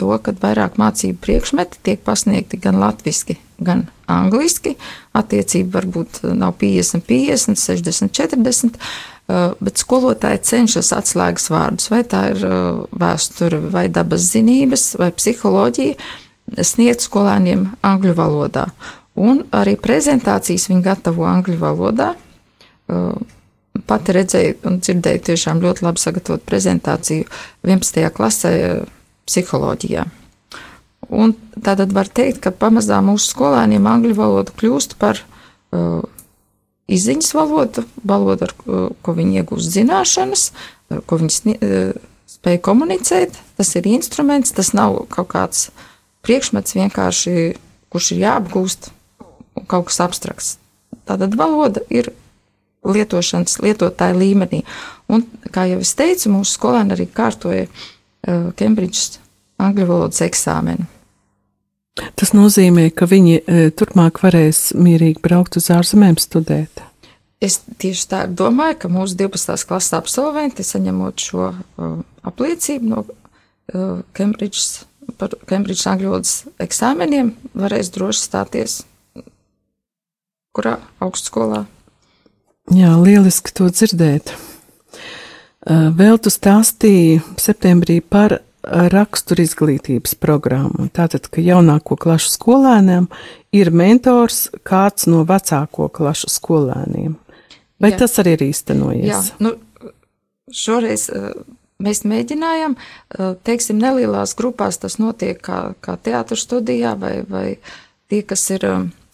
to, 0.00 0.08
ka 0.24 0.32
vairāk 0.40 0.78
mācību 0.80 1.18
priekšmeti 1.20 1.82
tiek 1.84 2.00
pasniegti 2.06 2.56
gan 2.62 2.78
latviešu, 2.80 3.36
gan 3.60 3.84
angliski. 4.08 4.76
Attiecība 5.16 5.82
varbūt 5.82 6.22
nav 6.32 6.56
50, 6.62 7.04
50, 7.04 7.60
60, 7.60 8.16
40, 8.16 8.80
bet 9.60 9.82
skolotāji 9.82 10.44
cenšas 10.48 10.94
atslēgas 10.96 11.50
vārdus, 11.52 11.90
vai 11.92 12.04
tā 12.08 12.28
ir 12.32 12.44
vēsture, 12.96 13.60
vai 13.74 13.88
dabas 13.92 14.30
zinības, 14.32 14.94
vai 15.00 15.10
psiholoģija, 15.12 15.98
sniegt 16.64 17.04
skolēniem 17.04 17.66
angļu 17.84 18.16
valodā. 18.16 18.70
Un 19.16 19.46
arī 19.56 19.76
prezentācijas 19.80 20.68
viņi 20.68 20.84
gatavo 20.84 21.24
angļu 21.28 21.56
valodā. 21.60 22.12
Uh, 22.86 23.16
pati 23.88 24.14
redzēju 24.16 24.58
un 24.68 24.78
dzirdēju 24.84 25.22
tiešām 25.30 25.62
ļoti 25.64 25.84
labi 25.86 26.02
sagatavot 26.02 26.44
prezentāciju 26.48 27.24
11. 27.64 28.02
klasē 28.16 28.52
uh, 28.56 28.84
psiholoģijā. 29.26 30.04
Un 31.16 31.32
tātad 31.62 31.92
var 31.94 32.10
teikt, 32.10 32.42
ka 32.44 32.52
pamazām 32.52 33.10
mūsu 33.10 33.30
skolēniem 33.30 33.86
angļu 33.86 34.16
valoda 34.18 34.54
kļūst 34.58 34.96
par 35.00 35.20
uh, 35.22 36.02
izziņas 36.92 37.32
valodu, 37.36 37.86
valodu, 38.04 38.48
ar 38.48 38.54
uh, 38.66 38.90
ko 39.02 39.14
viņi 39.16 39.40
iegūst 39.40 39.72
zināšanas, 39.78 40.50
ar 40.92 41.00
ko 41.06 41.20
viņi 41.22 41.56
uh, 41.56 41.94
spēj 42.30 42.60
komunicēt. 42.68 43.38
Tas 43.56 43.72
ir 43.78 43.88
instruments, 43.90 44.54
tas 44.54 44.74
nav 44.76 44.98
kaut 45.14 45.30
kāds 45.32 45.70
priekšmets 46.26 46.76
vienkārši, 46.76 47.56
kurš 47.92 48.12
ir 48.12 48.22
jāapgūst 48.26 48.90
kaut 49.66 49.88
kas 49.90 50.00
abstrakts. 50.04 50.56
Tātad 51.06 51.36
valoda 51.38 51.82
ir 51.92 52.10
lietošanas, 52.86 53.60
lietotāja 53.62 54.16
līmenī. 54.16 54.62
Un, 55.12 55.24
kā 55.54 55.66
jau 55.70 55.80
es 55.82 55.94
teicu, 55.98 56.32
mūsu 56.34 56.56
skolēni 56.58 56.96
arī 56.96 57.06
kārtoja 57.10 57.66
Kembridžas 58.58 59.16
uh, 59.16 59.22
angļu 59.68 59.86
valodas 59.88 60.22
eksāmenu. 60.26 60.86
Tas 62.18 62.34
nozīmē, 62.36 62.88
ka 62.94 63.08
viņi 63.08 63.36
uh, 63.38 63.62
turpmāk 63.76 64.20
varēs 64.24 64.72
mierīgi 64.76 65.22
braukt 65.24 65.58
uz 65.60 65.70
ārzemēm 65.74 66.18
studēt. 66.20 66.82
Es 67.42 67.60
tieši 67.82 68.08
tā 68.10 68.24
domāju, 68.26 68.80
ka 68.82 68.90
mūsu 68.90 69.18
12. 69.18 69.66
klases 69.68 69.94
absolventi, 69.96 70.64
saņemot 70.66 71.22
šo 71.22 71.48
uh, 71.52 71.96
apliecību 72.26 72.92
no 72.92 73.04
uh, 73.06 74.02
Kembridžas 74.16 74.86
par 75.20 75.36
Kembridžas 75.46 75.86
angļu 75.92 76.10
valodas 76.10 76.36
eksāmeniem, 76.62 77.34
varēs 77.54 77.92
droši 77.94 78.24
stāties 78.24 78.80
kurā 80.56 80.78
augstskolā. 81.04 81.64
Jā, 82.74 82.96
lieliski 82.98 83.52
to 83.54 83.68
dzirdēt. 83.70 84.32
Vēl 85.66 86.18
tu 86.22 86.30
stāstīji 86.30 87.20
septembrī 87.42 88.00
par 88.02 88.40
rakstur 88.66 89.40
izglītības 89.42 90.16
programmu. 90.18 90.88
Tātad, 90.94 91.28
ka 91.30 91.42
jaunāko 91.42 91.98
klašu 91.98 92.32
skolēniem 92.34 93.06
ir 93.54 93.70
mentors 93.70 94.46
kāds 94.66 95.06
no 95.10 95.22
vecāko 95.26 95.88
klašu 95.94 96.30
skolēniem. 96.32 97.14
Vai 97.82 97.92
Jā. 97.92 98.00
tas 98.02 98.16
arī 98.22 98.34
ir 98.36 98.46
īstenojies? 98.48 99.10
Jā, 99.10 99.20
nu, 99.44 99.52
šoreiz 100.50 101.10
mēs 101.82 102.02
mēģinājām, 102.08 102.76
teiksim, 103.46 103.78
nelielās 103.82 104.34
grupās 104.38 104.80
tas 104.82 104.98
notiek 104.98 105.38
kā, 105.44 105.74
kā 105.84 105.98
teātris 106.00 106.46
studijā 106.46 106.94
vai, 106.98 107.18
vai 107.28 107.46
tie, 108.08 108.22
kas 108.26 108.48
ir 108.56 108.64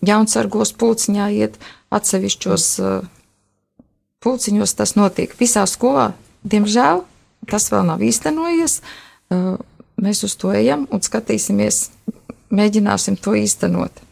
jaunsargos 0.06 0.74
pulciņā 0.78 1.28
iet 1.36 1.58
atsevišķos 1.92 2.68
uh, 2.82 3.08
pulciņos, 4.22 4.76
tas 4.78 4.94
notiek 4.98 5.34
visā 5.38 5.64
skolā. 5.70 6.12
Diemžēl 6.42 7.04
tas 7.50 7.68
vēl 7.72 7.86
nav 7.88 8.02
īstenojies. 8.04 8.80
Uh, 9.32 9.58
mēs 10.02 10.22
uz 10.26 10.36
to 10.38 10.52
ejam 10.54 10.86
un 10.92 11.02
skatīsimies, 11.04 11.84
mēģināsim 12.54 13.18
to 13.22 13.36
īstenot. 13.38 14.02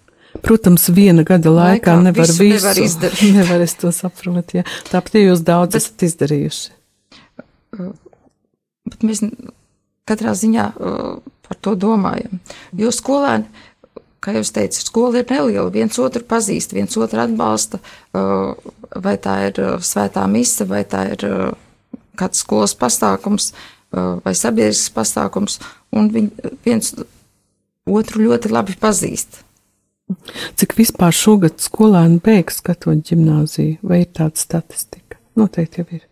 Protams, 0.44 0.86
viena 0.94 1.24
gada 1.26 1.50
laikā, 1.50 1.96
laikā 1.96 2.02
nevar 2.06 2.28
visu, 2.28 2.44
visu 2.44 2.60
nevar 2.60 2.82
izdarīt. 2.84 3.32
nevar 3.40 3.64
es 3.64 3.74
to 3.78 3.90
saprotu, 3.94 4.60
jā. 4.60 4.66
Tāpat 4.90 5.18
jūs 5.24 5.42
daudz 5.46 5.74
bet, 5.74 5.82
esat 5.82 6.06
izdarījuši. 6.06 6.76
Uh, 7.78 7.90
bet 8.90 9.02
mēs 9.06 9.24
katrā 10.10 10.34
ziņā 10.34 10.70
par 11.50 11.58
to 11.62 11.74
domājam. 11.78 12.40
Jo 12.78 12.90
skolēni 12.94 13.46
kā 14.20 14.34
jau 14.36 14.44
teicu, 14.56 14.82
skola 14.84 15.20
ir 15.20 15.28
neliela. 15.30 15.70
viens 15.72 15.98
otru 15.98 16.22
pazīst, 16.28 16.74
viens 16.76 16.96
otru 16.96 17.22
atbalsta. 17.22 17.80
Uh, 18.12 18.54
vai 18.96 19.16
tā 19.16 19.36
ir 19.48 19.60
uh, 19.60 19.76
svētā 19.80 20.26
mise, 20.28 20.66
vai 20.68 20.84
tā 20.84 21.06
ir 21.14 21.26
uh, 21.28 21.52
kāds 22.20 22.44
skolas 22.44 22.74
pasākums, 22.76 23.52
vai 23.90 24.34
sabiedrisks 24.36 24.92
pasākums, 24.94 25.56
un 25.96 26.10
viņi 26.12 26.52
viens 26.62 26.92
otru 27.88 28.26
ļoti 28.26 28.52
labi 28.52 28.76
pazīst. 28.78 29.40
Cik 30.60 30.76
vispār 30.78 31.16
šogad 31.16 31.58
skolēni 31.64 32.20
beigs 32.22 32.60
katoļu 32.66 33.02
ģimnāziju, 33.10 33.80
vai 33.82 34.02
ir 34.04 34.12
tāda 34.14 34.38
statistika? 34.38 35.18
Noteikti 35.38 35.82
jau 35.82 35.88
ir. 35.96 36.06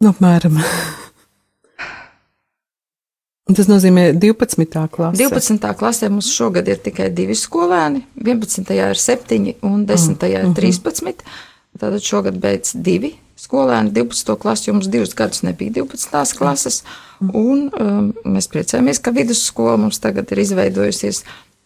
Nu, 0.00 0.14
apmēram. 0.14 0.62
Tas 3.56 3.68
nozīmē 3.68 4.12
12. 4.16 4.88
klasē. 4.92 5.18
12. 5.18 5.72
klasē 5.78 6.10
mums 6.12 6.30
šogad 6.32 6.68
ir 6.68 6.78
tikai 6.82 7.08
divi 7.14 7.34
skolēni. 7.38 8.04
11. 8.22 8.70
ir 8.76 8.98
7 8.98 9.56
un 9.66 9.86
10. 9.88 10.16
Uh, 10.22 10.30
ir 10.30 10.52
13. 10.54 11.02
Uh 11.02 11.02
-huh. 11.02 11.40
Tātad 11.80 12.04
šogad 12.04 12.36
beidz 12.38 12.74
divi 12.74 13.14
skolēni. 13.36 13.92
12. 13.92 14.36
klasi 14.38 14.70
jums 14.70 14.88
divus 14.88 15.14
gadus 15.14 15.42
nebija 15.42 15.70
12. 15.70 16.36
klases. 16.38 16.82
Un 17.20 17.70
um, 17.80 18.12
mēs 18.24 18.48
priecājamies, 18.52 19.00
ka 19.00 19.10
vidusskola 19.10 19.76
mums 19.76 19.98
tagad 19.98 20.32
ir 20.32 20.38
izveidojusies. 20.38 21.24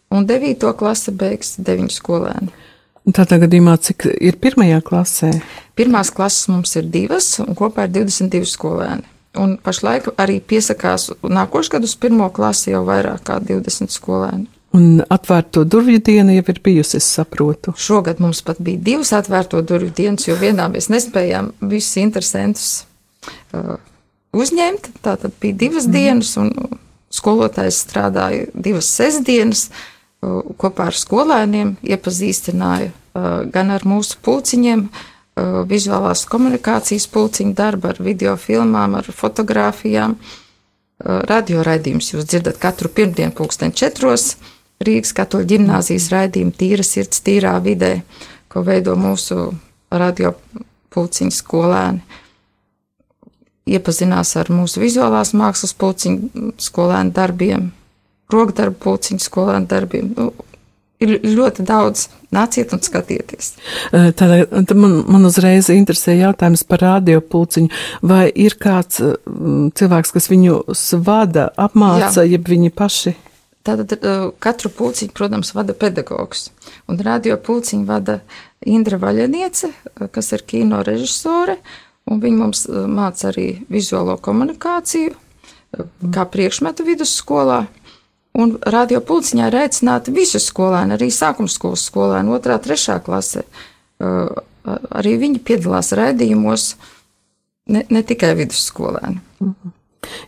Un 0.09 0.27
9. 0.27 0.73
klase 0.77 1.11
beigs 1.11 1.57
9 1.57 1.91
skolēni. 1.91 2.49
Tādā 3.07 3.37
gadījumā, 3.39 3.77
cik 3.79 4.09
ir 4.19 4.35
pirmajā 4.35 4.81
klasē? 4.83 5.29
Pirmās 5.79 6.09
klases 6.11 6.49
mums 6.51 6.75
ir 6.75 6.89
divas, 6.91 7.37
un 7.39 7.55
kopā 7.55 7.85
ir 7.87 7.93
22 8.01 8.49
skolēni. 8.51 9.16
Un 9.37 9.57
pašlaik 9.63 10.11
arī 10.17 10.39
piesakās 10.41 11.11
nākošais 11.21 11.71
gads 11.73 11.91
uz 11.91 11.97
pirmo 12.01 12.29
klasi 12.33 12.73
jau 12.73 12.83
vairāk 12.87 13.25
kā 13.27 13.39
20 13.43 13.93
skolēni. 13.93 14.47
Un 14.77 15.01
atvērto 15.09 15.63
durvju 15.63 16.01
diena 16.05 16.35
jau 16.35 16.43
ir 16.51 16.59
bijusi, 16.63 16.99
es 16.99 17.07
saprotu. 17.17 17.73
Šogad 17.79 18.19
mums 18.21 18.43
pat 18.45 18.59
bija 18.61 18.81
divas 18.89 19.13
atvērto 19.15 19.61
durvju 19.65 19.93
dienas, 19.95 20.27
jo 20.27 20.35
vienā 20.37 20.67
mēs 20.73 20.89
nespējām 20.93 21.53
visus 21.71 21.97
interesantus 22.01 22.67
uh, 23.55 23.77
uzņemt. 24.35 24.91
Tātad 25.05 25.33
bija 25.41 25.57
divas 25.65 25.87
mm. 25.87 25.95
dienas, 25.95 26.33
un 26.37 26.51
skolotājs 27.13 27.79
strādāja 27.87 28.49
divas 28.53 28.91
sestdienas 28.91 29.69
uh, 29.69 30.43
kopā 30.59 30.91
ar 30.91 30.99
skolēniem, 30.99 31.77
iepazīstināja 31.87 32.91
uh, 32.91 33.45
gan 33.53 33.71
ar 33.73 33.87
mūsu 33.87 34.19
pulciņiem, 34.27 34.89
uh, 34.91 35.16
vizuālās 35.69 36.25
komunikācijas 36.29 37.07
pulciņu 37.13 37.55
darbu, 37.57 37.91
ar 37.91 38.01
video 38.03 38.35
filmām, 38.41 38.97
ar 38.99 39.07
fotografijām. 39.13 40.17
Uh, 40.17 41.21
radio 41.29 41.63
raidījums 41.65 42.13
jūs 42.13 42.25
dzirdat 42.25 42.57
katru 42.61 42.89
pirmdienu 42.89 43.35
pulksten 43.37 43.73
četros. 43.75 44.35
Rīgas 44.83 45.13
katoļu 45.17 45.49
ģimnāzijas 45.53 46.09
raidījumu 46.13 46.53
Tīra 46.57 46.85
sirds, 46.85 47.21
tīrā 47.25 47.55
vidē, 47.65 48.01
ko 48.49 48.61
veido 48.65 48.93
mūsu 48.97 49.51
radio 49.89 50.35
pulciņu 50.93 51.33
skolēni. 51.33 52.01
Iepazinās 53.67 54.35
ar 54.39 54.51
mūsu 54.53 54.79
vizuālās 54.79 55.33
mākslas 55.35 55.73
pulciņu 55.75 56.53
skolēnu 56.61 57.11
darbiem, 57.15 57.71
rokdarbu 58.31 58.79
pulciņu 58.85 59.25
skolēnu 59.25 59.67
darbiem. 59.67 60.13
Nu, 60.15 60.29
ir 61.03 61.17
ļoti 61.23 61.65
daudz. 61.67 62.07
Nāciet 62.33 62.73
un 62.75 62.81
skatieties. 62.83 63.53
Tad 63.91 64.73
man, 64.75 64.97
man 65.07 65.27
uzreiz 65.29 65.69
interesē 65.71 66.17
jautājums 66.17 66.65
par 66.67 66.81
radiopulciņu. 66.83 67.69
Vai 68.03 68.25
ir 68.33 68.57
kāds 68.59 68.99
cilvēks, 69.79 70.11
kas 70.15 70.27
viņu 70.31 70.59
vada, 71.07 71.47
apmāca, 71.55 72.25
Jā. 72.25 72.33
jeb 72.35 72.51
viņi 72.51 72.73
paši? 72.75 73.15
Tātad 73.67 73.95
katru 74.43 74.71
pulciņu, 74.71 75.11
protams, 75.15 75.53
vada 75.55 75.75
pedagogs. 75.75 76.49
Un 76.87 76.99
radio 77.03 77.35
pulciņu 77.39 77.87
vada 77.87 78.21
Indra 78.67 78.99
Vaļaniece, 78.99 79.71
kas 80.11 80.31
ir 80.35 80.43
kino 80.47 80.81
režisore, 80.87 81.57
un 82.07 82.21
viņa 82.23 82.39
mums 82.39 82.67
māca 82.91 83.31
arī 83.31 83.49
vizuālo 83.71 84.15
komunikāciju, 84.23 85.15
kā 86.15 86.27
priekšmetu 86.31 86.85
vidusskolā. 86.87 87.65
Un 88.37 88.53
radio 88.69 89.01
pulciņā 89.01 89.49
ir 89.49 89.59
aicināti 89.63 90.13
visi 90.13 90.41
skolēni, 90.41 90.93
arī 90.97 91.09
sākumskolas 91.13 91.87
skolēni, 91.89 92.33
otrā, 92.37 92.59
trešā 92.61 92.99
klase. 93.05 93.47
Arī 93.99 95.15
viņi 95.23 95.41
piedalās 95.47 95.93
raidījumos, 95.97 96.75
ne, 97.73 97.85
ne 97.89 98.03
tikai 98.05 98.35
vidusskolēni. 98.37 99.21
Mhm. 99.41 99.75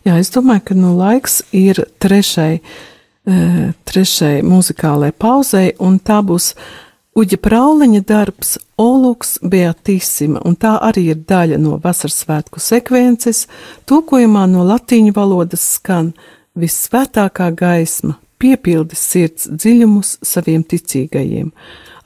Jā, 0.04 0.18
es 0.20 0.32
domāju, 0.34 0.64
ka 0.72 0.76
nu 0.76 0.96
laiks 0.98 1.44
ir 1.56 1.86
trešai 2.02 2.58
trešai 3.86 4.42
muzikālajai 4.46 5.16
pauzei, 5.18 5.74
un 5.80 6.00
tā 6.00 6.22
būs 6.26 6.54
Uģa 7.20 7.40
Prauliņa 7.42 8.02
darbs 8.08 8.58
Oluks 8.80 9.40
Beatisima, 9.44 10.40
un 10.46 10.56
tā 10.56 10.76
arī 10.86 11.10
ir 11.12 11.24
daļa 11.28 11.58
no 11.60 11.80
vasaras 11.84 12.22
svētku 12.24 12.62
sekvences, 12.64 13.48
tulkojumā 13.90 14.46
no 14.48 14.64
latīņu 14.70 15.16
valodas 15.18 15.66
skan 15.76 16.14
Vissvētākā 16.58 17.52
gaisma, 17.54 18.16
piepildi 18.42 18.98
sirds 18.98 19.48
dziļumus 19.52 20.18
saviem 20.26 20.64
ticīgajiem. 20.66 21.52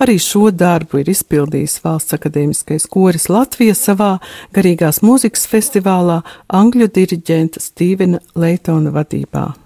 Arī 0.04 0.18
šo 0.20 0.50
darbu 0.52 1.00
ir 1.00 1.12
izpildījis 1.14 1.78
Valsts 1.86 2.18
akadēmiskais 2.18 2.90
koris 2.92 3.30
Latvija 3.32 3.76
savā 3.78 4.18
garīgās 4.56 5.00
mūzikas 5.06 5.48
festivālā 5.48 6.20
Angļu 6.52 6.90
diriģenta 6.92 7.64
Stīvena 7.64 8.20
Leitona 8.36 8.92
vadībā. 8.92 9.63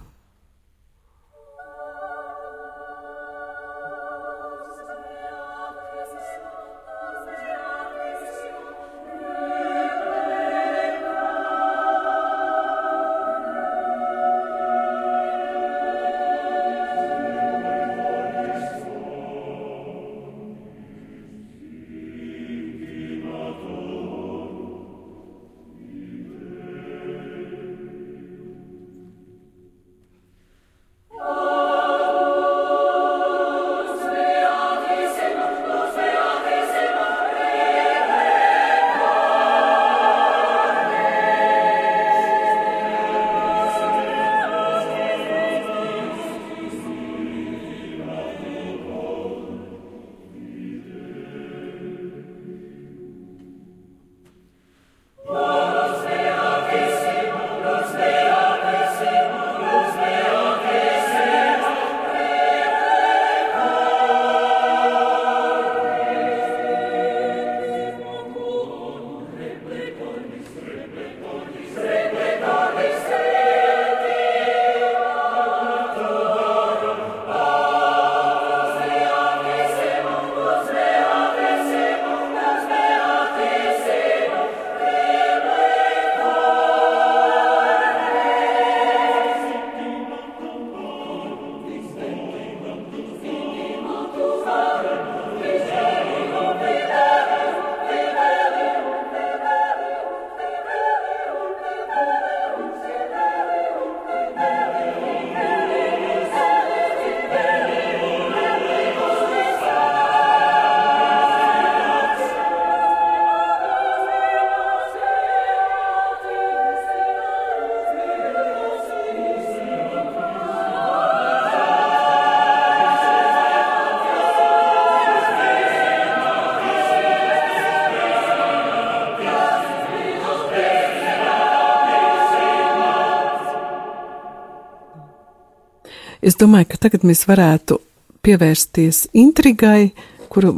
Es 136.28 136.36
domāju, 136.36 136.74
ka 136.74 136.78
tagad 136.88 137.06
mēs 137.08 137.22
varētu 137.24 137.78
pievērsties 138.26 139.06
intrigai, 139.16 139.94
kuru 140.28 140.58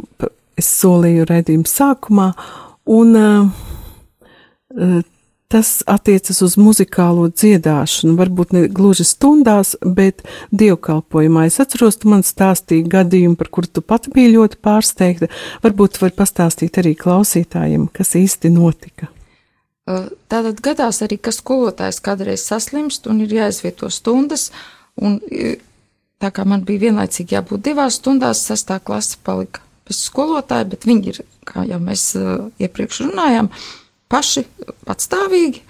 es 0.58 0.66
solīju 0.80 1.28
redzējumu 1.28 1.70
sākumā, 1.70 2.24
un 2.90 3.18
uh, 3.20 4.96
tas 5.50 5.70
attiecas 5.86 6.42
uz 6.42 6.56
muzikālo 6.58 7.28
dziedāšanu, 7.30 8.16
varbūt 8.18 8.56
ne 8.56 8.64
gluži 8.66 9.06
stundās, 9.06 9.76
bet 9.84 10.24
dievkalpojumā. 10.50 11.46
Es 11.46 11.60
atceros, 11.62 12.00
tu 12.02 12.10
man 12.10 12.26
stāstīji 12.26 12.88
gadījumu, 12.90 13.38
par 13.38 13.52
kuru 13.54 13.70
tu 13.70 13.84
pati 13.86 14.10
biji 14.14 14.34
ļoti 14.34 14.58
pārsteigta. 14.66 15.30
Varbūt 15.62 16.02
var 16.02 16.16
pastāstīt 16.18 16.82
arī 16.82 16.96
klausītājiem, 16.98 17.86
kas 17.94 18.16
īsti 18.18 18.50
notika. 18.56 19.12
Tātad 19.86 20.58
gadās 20.66 20.98
arī, 21.06 21.22
ka 21.22 21.30
skolotājs 21.34 22.02
kādreiz 22.02 22.42
saslimst 22.46 23.06
un 23.10 23.22
ir 23.22 23.38
jāizvieto 23.38 23.90
stundas, 23.90 24.50
uh, 24.50 24.76
Un 24.98 25.18
e, 25.30 25.56
tā 26.20 26.32
kā 26.34 26.46
man 26.48 26.64
bija 26.66 26.88
vienlaicīgi 26.88 27.36
jābūt 27.36 27.66
divās 27.68 28.00
stundās, 28.00 28.42
sastā 28.46 28.80
klase 28.82 29.18
palika 29.24 29.62
bez 29.88 30.02
skolotāja, 30.06 30.68
bet 30.70 30.86
viņi 30.86 31.12
ir, 31.12 31.20
kā 31.48 31.64
jau 31.68 31.80
mēs 31.82 32.10
e, 32.18 32.24
iepriekš 32.66 33.04
runājām, 33.08 33.50
paši 34.10 34.44
patstāvīgi, 34.88 35.62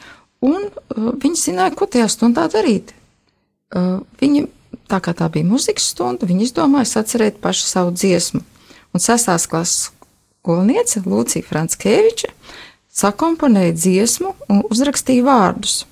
un 0.47 0.71
e, 0.71 0.73
viņi 1.21 1.45
zināja, 1.45 1.77
ko 1.77 1.89
tajā 1.91 2.09
stundā 2.13 2.49
darīt. 2.53 2.95
Viņi 3.71 4.49
tā 4.91 4.99
kā 4.99 5.13
tā 5.15 5.29
bija 5.31 5.47
muzikas 5.47 5.93
stunda, 5.93 6.27
viņi 6.27 6.49
izdomāja 6.49 6.89
sacerēt 6.91 7.39
pašu 7.43 7.69
savu 7.69 7.93
dziesmu. 7.95 8.43
Un 8.91 9.03
sestās 9.03 9.47
klases 9.47 9.93
skolniece 10.41 11.03
Lūcija 11.05 11.47
Franskeviča 11.47 12.33
sakomponēja 12.91 13.77
dziesmu 13.77 14.35
un 14.51 14.65
uzrakstīja 14.67 15.27
vārdus. 15.27 15.85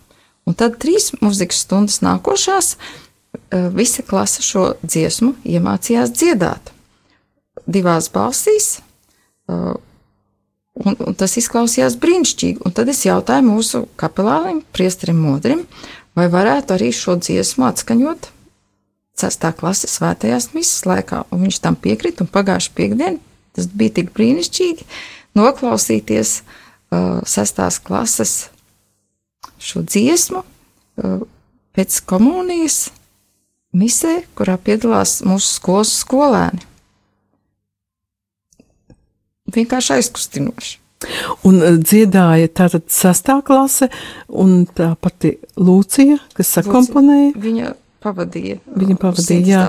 Un 0.49 0.57
tad 0.59 0.79
trīs 0.83 1.13
muzikas 1.21 1.63
stundas 1.67 2.01
nākošās 2.03 2.73
eh, 2.75 3.08
visa 3.51 4.03
klase 4.05 4.43
šo 4.45 4.73
dziesmu 4.83 5.35
iemācījās 5.49 6.13
dziedāt 6.13 6.73
divās 7.69 8.09
balsīs. 8.13 8.79
Eh, 9.49 9.77
un, 10.79 10.97
un 10.97 11.19
tas 11.19 11.37
izklausījās 11.41 11.99
brīnišķīgi. 12.01 12.65
Un 12.65 12.75
tad 12.77 12.91
es 12.93 13.05
jautāju 13.07 13.47
mūsu 13.47 13.85
kapelānim, 14.01 14.63
priesterim 14.75 15.21
Modrim, 15.23 15.65
vai 16.19 16.29
varētu 16.33 16.77
arī 16.77 16.91
šo 16.95 17.19
dziesmu 17.21 17.69
atskaņot 17.69 18.33
6. 19.19 19.49
klases 19.59 19.97
svētajās 19.99 20.53
misijas 20.55 20.87
laikā. 20.87 21.25
Un 21.35 21.47
viņš 21.47 21.63
tam 21.65 21.79
piekrita, 21.79 22.25
un 22.25 22.33
pagājušā 22.33 22.75
piekdiena 22.77 23.19
tas 23.57 23.67
bija 23.75 23.97
tik 23.97 24.13
brīnišķīgi 24.15 24.85
noklausīties 25.39 26.37
uh, 26.39 27.19
6. 27.27 27.59
klases 27.83 28.35
šo 29.59 29.83
dziesmu 29.83 30.45
uh, 30.45 31.25
pēc 31.75 31.99
komunijas 32.07 32.93
misē, 33.77 34.23
kurā 34.39 34.57
piedalās 34.61 35.21
mūsu 35.27 35.55
skolas 35.59 35.93
skolēni. 36.03 36.65
Vienkārši 39.55 39.97
aizkustinoši. 39.97 40.77
Un 41.47 41.61
uh, 41.63 41.77
dziedāja 41.79 42.49
tātad 42.51 42.89
sastā 42.93 43.39
klase, 43.47 43.89
un 44.29 44.65
tā 44.67 44.93
pati 45.01 45.37
Lūcija, 45.57 46.19
kas 46.37 46.57
sakomponēja. 46.59 47.31
Lūcija, 47.31 47.45
viņa 47.45 47.71
pavadīja. 48.03 48.59
Viņa 48.83 48.97
pavadīja, 49.01 49.47
jā. 49.47 49.63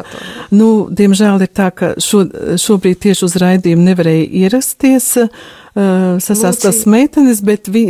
Nu, 0.51 0.89
diemžēl 0.89 1.45
ir 1.45 1.53
tā, 1.53 1.69
ka 1.69 1.93
šo, 2.01 2.25
šobrīd 2.59 2.99
tieši 3.05 3.27
uz 3.29 3.37
raidījumu 3.41 3.85
nevarēja 3.91 4.25
ierasties 4.41 5.11
uh, 5.21 5.47
sasāstās 6.23 6.83
meitenes, 6.89 7.41
bet 7.45 7.69
vi, 7.71 7.85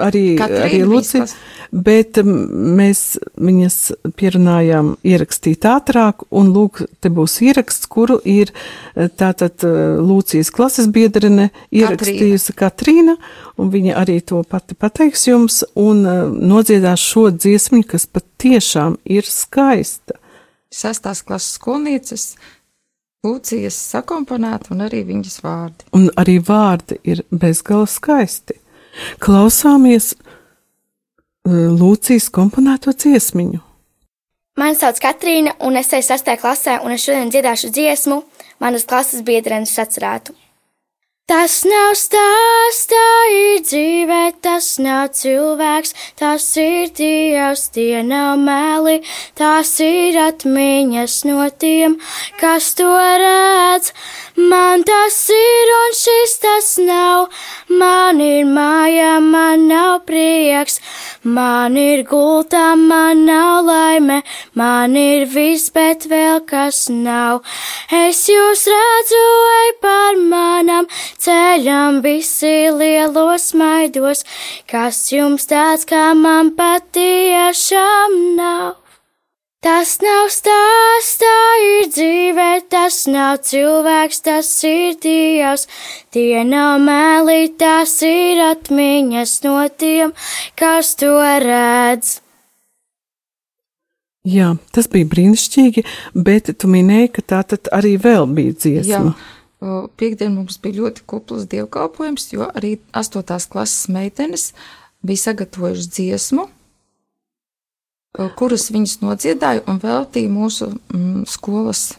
arī, 0.00 0.22
Katrīna 0.38 0.64
arī 0.66 0.80
Lucija. 0.88 1.26
bet 1.70 2.18
um, 2.22 2.30
mēs 2.78 3.02
viņas 3.36 3.76
pierunājām 4.18 4.94
ierakstīt 5.06 5.66
ātrāk, 5.68 6.24
un 6.30 6.52
lūk, 6.54 6.82
te 7.02 7.12
būs 7.14 7.38
ieraksts, 7.46 7.88
kuru 7.90 8.18
ir 8.24 8.52
uh, 8.54 9.08
tātad 9.08 9.64
Lūcijas 9.64 10.50
klases 10.54 10.90
biedrene 10.92 11.50
ierakstījusi 11.70 12.56
Katrīna, 12.58 13.18
un 13.58 13.72
viņa 13.74 13.98
arī 14.02 14.20
to 14.24 14.42
pati 14.48 14.78
pateiks 14.78 15.28
jums, 15.28 15.62
un 15.78 16.04
nodziedās 16.04 17.02
šo 17.02 17.28
dziesmiņu, 17.34 17.88
kas 17.94 18.08
pat 18.10 18.26
tiešām 18.42 18.98
ir 19.08 19.28
skaista. 19.28 20.18
Sestās 20.68 21.22
klases 21.24 21.56
skolnieces 21.56 22.32
Lūcijas 23.26 23.74
sakomponēta 23.74 24.70
un 24.74 24.84
arī 24.86 25.02
viņas 25.08 25.40
vārdi. 25.42 25.88
Un 25.96 26.06
arī 26.20 26.36
vārdi 26.38 27.00
ir 27.02 27.24
bezgala 27.34 27.88
skaisti. 27.90 28.54
Klausāmies 29.22 30.12
Lūcijas 31.48 32.28
komponēto 32.34 32.94
dziesmiņu. 32.94 33.58
Mani 34.58 34.74
sauc 34.78 34.98
Katrīna, 35.02 35.56
un 35.66 35.78
es 35.78 35.90
eju 35.94 36.06
sastajā 36.06 36.38
klasē, 36.42 36.78
un 36.82 36.94
es 36.94 37.04
šodien 37.06 37.30
dziedāšu 37.30 37.72
dziesmu 37.74 38.22
manas 38.62 38.86
klases 38.86 39.22
biedrenes 39.26 39.74
sacerētu. 39.74 40.34
Tas 41.28 41.58
nav 41.68 41.90
stāsts, 41.92 42.86
tā 42.88 43.08
ir 43.36 43.58
dzīve, 43.60 44.20
tas 44.40 44.68
nav 44.80 45.10
cilvēks, 45.12 45.92
tas 46.16 46.46
ir 46.56 46.88
Dievs, 46.96 47.66
tie 47.74 48.00
nav 48.00 48.38
meli, 48.40 49.02
tās 49.36 49.74
ir 49.84 50.16
atmiņas 50.22 51.18
no 51.28 51.50
tiem, 51.52 51.98
kas 52.40 52.70
to 52.80 52.88
redz. 53.20 53.92
Man 54.38 54.84
tas 54.86 55.16
ir 55.34 55.70
un 55.74 55.94
šis 55.98 56.34
tas 56.38 56.66
nav, 56.78 57.24
man 57.80 58.20
ir 58.22 58.44
māja, 58.46 59.16
man 59.18 59.64
nav 59.66 60.04
prieks, 60.06 60.78
man 61.24 61.74
ir 61.74 62.04
gultā, 62.06 62.76
man 62.78 63.24
nav 63.26 63.66
laime, 63.66 64.20
man 64.54 64.94
ir 64.94 65.26
viss, 65.34 65.72
bet 65.74 66.06
vēl 66.06 66.44
kas 66.46 66.86
nav. 66.86 67.42
Es 67.90 68.28
jūs 68.30 68.62
redzu, 68.70 69.26
ej 69.58 69.76
par 69.82 70.22
manam 70.30 70.86
ceļam. 71.18 71.98
Visi 72.06 72.70
lielos 72.70 73.50
maidos, 73.58 74.22
kas 74.70 75.08
jums 75.10 75.50
tāds, 75.50 75.82
kā 75.82 76.12
man 76.14 76.54
patiešām 76.54 78.20
nav. 78.38 78.87
Tas 79.58 79.96
nav 79.98 80.28
stāsts, 80.30 81.16
tā 81.18 81.38
ir 81.58 81.88
dzīve, 81.90 82.46
tas 82.70 82.94
nav 83.10 83.40
cilvēks, 83.42 84.20
tas 84.22 84.46
ir 84.62 84.94
Dievs. 85.02 85.64
Tie 86.14 86.44
nav 86.46 86.76
meli, 86.84 87.48
tas 87.58 87.96
ir 88.06 88.38
atmiņas 88.44 89.32
no 89.48 89.56
tiem, 89.74 90.12
kas 90.54 90.92
to 91.00 91.10
redz. 91.42 92.20
Jā, 94.28 94.52
tas 94.70 94.86
bija 94.92 95.08
brīnišķīgi, 95.10 95.82
bet 96.14 96.52
tu 96.54 96.70
minēji, 96.70 97.10
ka 97.16 97.24
tā 97.34 97.40
tad 97.54 97.70
arī 97.74 97.96
vēl 97.98 98.28
bija 98.30 98.54
dziesma. 98.54 99.16
Jā, 99.58 99.72
piekdien 99.98 100.36
mums 100.36 100.60
bija 100.62 100.84
ļoti 100.84 101.02
kuplas 101.02 101.48
dievkalpojums, 101.50 102.28
jo 102.36 102.46
arī 102.46 102.76
astotās 102.94 103.50
klases 103.50 103.90
meitenes 103.90 104.52
bija 105.02 105.24
sagatavojušas 105.24 105.90
dziesmu 105.98 106.46
kuras 108.38 108.68
viņas 108.72 108.98
nodziedāja 109.04 109.64
un 109.68 109.80
veltīja 109.82 110.30
mūsu 110.32 110.72
mm, 110.72 111.24
skolas 111.28 111.90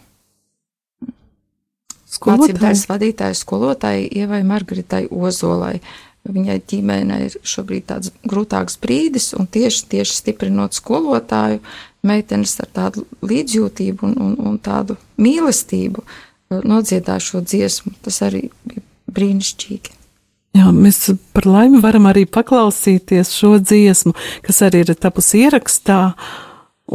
mācībās 2.26 2.88
vadītāju 2.90 3.38
skolotāju 3.38 4.08
Ievai 4.22 4.42
Margaritai 4.48 5.08
Ozolai. 5.12 5.80
Viņai 6.30 6.58
ģimenei 6.68 7.30
ir 7.30 7.36
šobrīd 7.48 7.86
tāds 7.90 8.12
grūtāks 8.28 8.76
brīdis, 8.82 9.32
un 9.40 9.48
tieši, 9.48 9.86
tieši 9.94 10.18
stiprinot 10.18 10.76
skolotāju, 10.76 11.62
meitenes 12.06 12.58
ar 12.60 12.68
tādu 12.76 13.06
līdzjūtību 13.24 14.10
un, 14.10 14.18
un, 14.26 14.36
un 14.50 14.58
tādu 14.60 14.98
mīlestību 15.22 16.04
nodziedāja 16.68 17.24
šo 17.24 17.42
dziesmu. 17.46 17.96
Tas 18.04 18.20
arī 18.26 18.50
bija 18.68 18.84
brīnišķīgi. 19.16 19.99
Jā, 20.58 20.72
mēs 20.74 21.12
par 21.36 21.46
laimi 21.46 21.80
varam 21.84 22.08
arī 22.10 22.26
paklausīties 22.26 23.32
šo 23.38 23.60
dziesmu, 23.62 24.16
kas 24.46 24.62
arī 24.66 24.82
ir 24.84 24.96
tapusi 24.98 25.44
ierakstā. 25.46 26.00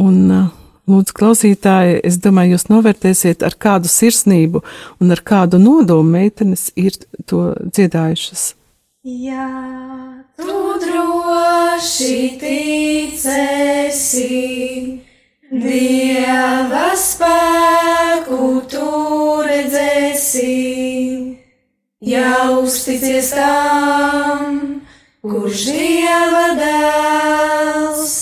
Un, 0.03 0.51
lūdzu, 0.91 1.15
klausītāji, 1.15 2.01
es 2.09 2.19
domāju, 2.23 2.57
jūs 2.57 2.67
novērtēsiet, 2.73 3.45
ar 3.47 3.55
kādu 3.55 3.89
sirsnību 3.93 4.65
un 5.01 5.15
ar 5.15 5.23
kādu 5.23 5.63
nodomu 5.63 6.17
meitenes 6.17 6.73
ir 6.75 6.99
to 7.31 7.55
dziedājušas. 7.63 8.43
Jā, 9.05 9.49
tu 10.41 10.59
droši 10.83 12.15
ticēsi, 12.41 14.29
Dieva 15.55 16.89
spēku 16.99 18.65
tu 18.73 18.89
redzēsi 19.47 21.44
ja 22.07 22.61
uzticies 22.61 23.31
tam, 23.33 24.81
kurš 25.25 25.65
dieva 25.73 26.49
dēls, 26.59 28.15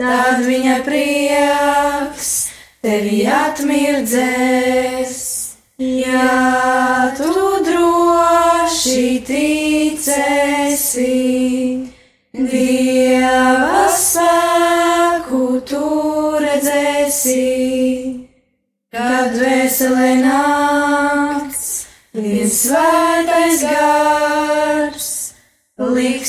tad 0.00 0.44
viņa 0.46 0.76
prieks 0.86 2.30
tevi 2.84 3.24
atmirdzēs. 3.28 5.18
Ja 5.80 7.12
tu 7.16 7.32
droši 7.64 9.04
ticēsi, 9.24 11.08
dieva 12.36 13.86
spēku 15.30 15.60
tu 15.64 15.86
redzēsi, 16.44 17.48
kad 18.92 19.36
veselē 19.40 20.14
nakts 20.20 20.49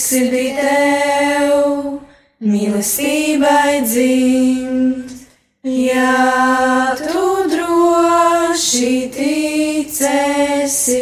liks 0.02 0.10
sirdī 0.10 0.56
tev, 0.58 2.00
mīlestībai 2.42 3.82
dzimt. 3.86 5.12
Ja 5.64 6.96
tu 6.98 7.46
droši 7.52 9.12
ticēsi, 9.14 10.98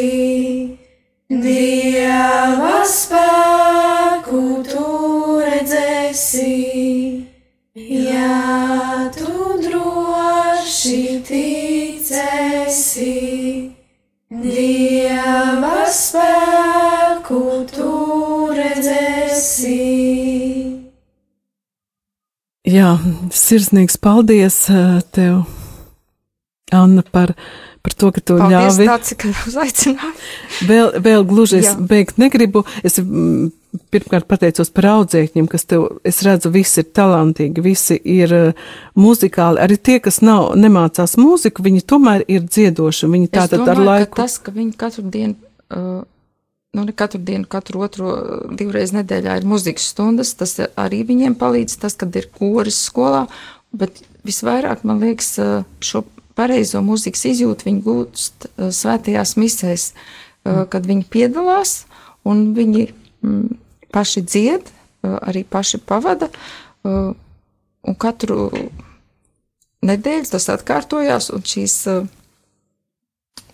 Jā, 22.70 22.90
sirsnīgs 23.34 23.98
paldies 24.02 24.66
eh, 24.70 25.00
tev, 25.16 25.44
Anna, 26.76 27.02
par, 27.02 27.34
par 27.82 27.96
to, 27.98 28.12
ka 28.14 28.22
tu 28.22 28.36
Paldies, 28.38 28.78
ļāvi. 28.78 28.90
Tāds, 28.90 29.14
ka 29.18 29.32
uzaicināji. 29.50 30.28
Vēl, 30.70 30.92
vēl 31.02 31.26
gluži 31.30 31.64
es 31.64 31.72
Jā. 31.72 31.78
beigt 31.90 32.20
negribu. 32.22 32.62
Es 32.86 33.00
mm, 33.02 33.50
pirmkārt 33.94 34.28
pateicos 34.30 34.70
par 34.76 34.90
audzēkņiem, 34.92 35.48
kas 35.50 35.66
tev, 35.70 35.88
es 36.06 36.22
redzu, 36.26 36.52
visi 36.54 36.84
ir 36.84 36.92
talantīgi, 37.00 37.64
visi 37.66 37.98
ir 37.98 38.36
uh, 38.36 38.70
muzikāli. 39.00 39.64
Arī 39.66 39.80
tie, 39.82 39.98
kas 40.04 40.22
nav, 40.26 40.52
nemācās 40.60 41.18
mūziku, 41.22 41.66
viņi 41.66 41.86
tomēr 41.90 42.28
ir 42.30 42.46
dziedoši. 42.46 43.10
Viņi 43.16 43.34
tātad 43.34 43.66
ar 43.66 43.82
laiku. 43.82 44.14
ka 44.14 44.24
tas, 44.26 44.38
ka 44.44 44.54
viņi 44.54 44.76
katru 44.78 45.08
dienu, 45.10 45.38
uh, 45.74 46.04
nu 46.74 46.86
ne 46.86 46.94
katru 46.94 47.22
dienu, 47.22 47.46
katru 47.50 47.84
otro, 47.86 48.14
uh, 48.14 48.54
divreiz 48.56 48.94
nedēļā 48.96 49.40
ir 49.40 49.48
muzikas 49.50 49.90
stundas, 49.94 50.36
tas 50.38 50.58
arī 50.78 51.02
viņiem 51.08 51.38
palīdz, 51.40 51.80
tas, 51.82 51.98
kad 51.98 52.16
ir 52.20 52.30
koris 52.36 52.78
skolā, 52.90 53.26
bet 53.72 54.04
visvairāk, 54.28 54.86
man 54.88 55.02
liekas, 55.04 55.34
uh, 55.42 55.64
šo 55.82 56.04
pareizo 56.38 56.84
muzikas 56.86 57.26
izjūtu 57.32 57.70
viņi 57.70 57.86
gūst 57.86 58.50
uh, 58.50 58.70
svētajās 58.76 59.36
misēs, 59.42 59.92
uh, 59.94 60.66
kad 60.70 60.86
viņi 60.90 61.08
piedalās 61.10 61.84
un 62.28 62.52
viņi 62.58 62.86
mm, 62.90 63.58
paši 63.94 64.26
dzied, 64.28 64.76
arī 65.02 65.46
paši 65.48 65.80
pavada, 65.88 66.28
un 66.84 67.96
katru 67.98 68.50
nedēļu 69.88 70.28
tas 70.34 70.48
atkārtojās, 70.52 71.30
un 71.34 71.46
šīs 71.48 71.76
uh, 71.90 72.10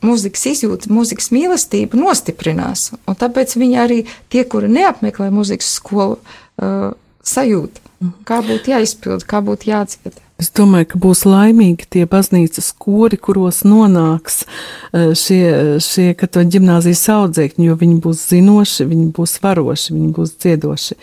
mūzikas 0.04 0.46
izjūta, 0.52 0.92
mūzikas 0.94 1.32
mīlestība 1.36 2.00
nostiprinās. 2.00 2.92
Un 3.08 3.18
tāpēc 3.20 3.56
viņi 3.60 3.82
arī 3.82 4.02
tie, 4.34 4.44
kuri 4.50 4.70
neapmeklē 4.72 5.32
mūzikas 5.34 5.72
skolu, 5.80 6.20
uh, 6.60 6.94
sajūt, 7.26 7.82
kā 8.28 8.42
būtu 8.46 8.76
jāizpild, 8.76 9.26
kā 9.28 9.42
būtu 9.46 9.72
jādzied. 9.72 10.22
Es 10.42 10.50
domāju, 10.52 10.90
ka 10.92 11.00
būs 11.00 11.22
laimīgi 11.24 11.88
tie 11.96 12.04
baznīcas 12.12 12.74
kori, 12.84 13.16
kuros 13.16 13.62
nonāks 13.64 14.42
eh, 14.44 15.14
šie, 15.16 15.80
šie 15.84 16.10
katoļu 16.20 16.52
ģimnāzijas 16.58 17.06
audzēkņi, 17.14 17.70
jo 17.70 17.78
viņi 17.80 18.02
būs 18.04 18.26
zinoši, 18.34 18.90
viņi 18.90 19.08
būs 19.16 19.38
varoši, 19.46 19.96
viņi 19.96 20.12
būs 20.18 20.36
dziedoši. 20.44 21.00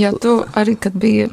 Jā, 0.00 0.14
to 0.18 0.40
arī, 0.58 0.78
kad 0.80 0.96
bija 0.98 1.28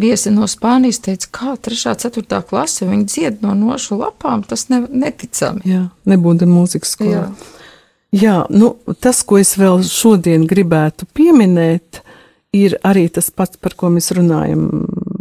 viesi 0.00 0.32
no 0.34 0.48
Spānijas, 0.50 1.00
teica, 1.04 1.30
kā 1.34 1.54
3. 1.68 1.94
4. 2.00 2.42
klase 2.48 2.88
viņi 2.88 3.08
dzied 3.08 3.40
no 3.44 3.54
nošu 3.58 4.00
lapām, 4.00 4.44
tas 4.46 4.68
ne, 4.72 4.82
neticami. 4.88 5.64
Jā, 5.68 5.86
nebūtu 6.10 6.48
mūzikas 6.50 6.96
skolā. 6.96 7.24
Jā. 7.30 7.56
Jā, 8.10 8.36
nu, 8.50 8.72
tas, 8.98 9.22
ko 9.22 9.38
es 9.38 9.54
vēl 9.54 9.84
šodien 9.86 10.48
gribētu 10.50 11.06
pieminēt, 11.14 12.00
ir 12.56 12.74
arī 12.82 13.04
tas 13.14 13.28
pats, 13.30 13.60
par 13.62 13.76
ko 13.78 13.92
mēs 13.94 14.10
runājam 14.16 14.64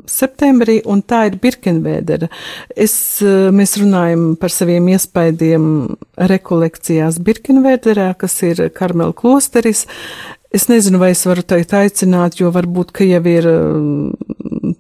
septembrī, 0.09 0.79
un 0.89 1.03
tā 1.05 1.27
ir 1.29 1.37
Birkenvēdera. 1.41 2.29
Es, 2.73 3.21
eh, 3.21 3.51
mēs 3.53 3.77
runājam 3.77 4.33
par 4.39 4.49
saviem 4.49 4.89
iespaidiem 4.89 5.95
rekolekcijās 6.17 7.21
Birkenvēderā, 7.21 8.17
kas 8.17 8.41
ir 8.41 8.69
Karmela 8.73 9.13
klosteris. 9.13 9.85
Es 10.51 10.65
nezinu, 10.65 10.97
vai 10.97 11.11
es 11.11 11.21
varu 11.25 11.43
teikt 11.45 11.75
aicināt, 11.77 12.39
jo 12.41 12.49
varbūt, 12.49 12.91
ka 12.91 13.05
jau 13.05 13.21
ir 13.29 13.45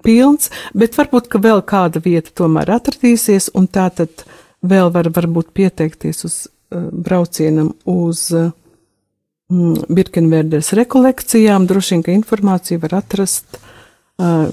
pilns, 0.05 0.49
bet 0.73 0.97
varbūt, 0.99 1.27
ka 1.31 1.41
vēl 1.43 1.63
kāda 1.67 2.01
vieta 2.03 2.31
tomēr 2.35 2.71
atradīsies, 2.77 3.51
un 3.57 3.67
tā 3.67 3.89
tad 3.95 4.25
vēl 4.61 4.91
var 4.93 5.09
varbūt 5.15 5.51
pieteikties 5.55 6.25
uz 6.27 6.37
uh, 6.47 6.89
braucienam 6.91 7.73
uz 7.89 8.25
uh, 8.35 8.49
mm, 9.51 9.85
Birkenverdes 9.89 10.73
rekolekcijām. 10.79 11.67
Droši 11.69 11.95
vien, 11.95 12.03
ka 12.07 12.15
informāciju 12.15 12.81
var 12.85 12.99
atrast 13.01 13.59
uh, 14.19 14.49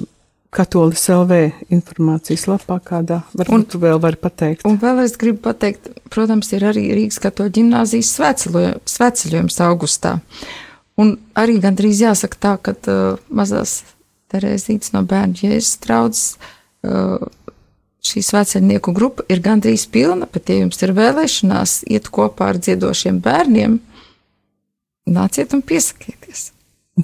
Katolis 0.57 1.03
LV 1.13 1.37
informācijas 1.75 2.47
lapā 2.49 2.79
kādā. 2.81 3.19
Varbūt 3.37 3.53
Un- 3.53 3.65
tu 3.69 3.81
vēl 3.83 3.99
vari 4.01 4.17
pateikt. 4.17 4.63
Un 4.65 4.79
vēl 4.81 5.03
es 5.05 5.17
gribu 5.21 5.43
pateikt, 5.45 5.91
protams, 6.13 6.49
ir 6.57 6.65
arī 6.71 6.87
Rīgas 6.97 7.19
katoļu 7.21 7.53
ģimnāzijas 7.59 8.13
svētceļo- 8.17 8.79
svētceļojums 8.89 9.59
augustā. 9.67 10.15
Un 10.97 11.19
arī 11.37 11.59
gandrīz 11.61 12.01
jāsaka 12.01 12.41
tā, 12.41 12.55
ka 12.63 12.73
uh, 12.89 13.19
mazās 13.29 13.83
Terēzītes 14.33 14.93
no 14.95 15.05
bērnu 15.07 15.39
jēzus 15.45 15.77
traudzes 15.85 16.25
uh, 16.87 17.23
šī 18.07 18.23
svētceļnieku 18.27 18.95
grupa 18.97 19.27
ir 19.31 19.43
gandrīz 19.45 19.87
pilna, 19.91 20.29
bet 20.31 20.51
ja 20.51 20.61
jums 20.61 20.83
ir 20.83 20.95
vēlēšanās 20.97 21.81
iet 21.91 22.11
kopā 22.15 22.53
ar 22.53 22.61
dziedošiem 22.63 23.21
bērniem, 23.23 23.81
nāciet 25.07 25.55
un 25.57 25.63
piesakieties. 25.67 26.51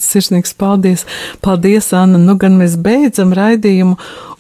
Sirsnīgs 0.00 0.54
paldies! 0.56 1.04
Paldies, 1.44 1.90
Anna! 1.92 2.16
Nu 2.16 2.38
gan 2.40 2.56
mēs 2.56 2.78
beidzam 2.80 3.34
raidījumu, 3.36 3.98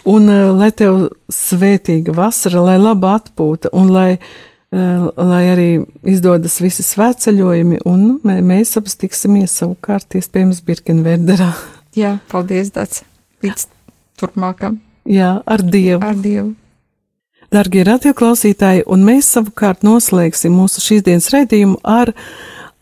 un 0.08 0.30
uh, 0.32 0.48
lai 0.56 0.70
tev 0.72 1.10
svētīga 1.32 2.14
vasara, 2.16 2.62
lai 2.70 2.78
laba 2.80 3.18
atpūta, 3.18 3.68
un 3.76 3.92
lai, 3.92 4.16
uh, 4.16 5.10
lai 5.12 5.42
arī 5.52 5.68
izdodas 6.08 6.56
visi 6.64 6.86
svētceļojumi, 6.86 7.82
un 7.84 8.08
mē, 8.24 8.40
mēs 8.48 8.74
abas 8.80 8.96
tiksimies 9.02 9.58
savukārt 9.60 10.16
iespējams 10.16 10.64
Birkenverderā. 10.64 11.52
Jā, 11.92 12.16
paldies, 12.32 12.70
Dārts! 12.72 13.02
Līdz 13.44 13.66
turpmākam! 14.16 14.78
Jā, 15.04 15.42
ar 15.44 15.60
Dievu! 15.60 16.00
Ar 16.00 16.16
Dievu! 16.16 16.54
Darbie 17.52 17.82
radioklausītāji, 17.84 18.86
un 18.88 19.02
mēs 19.04 19.28
savukārt 19.34 19.82
noslēgsim 19.84 20.54
mūsu 20.56 20.80
šīsdienas 20.80 21.28
raidījumu 21.34 21.82
ar 21.84 22.14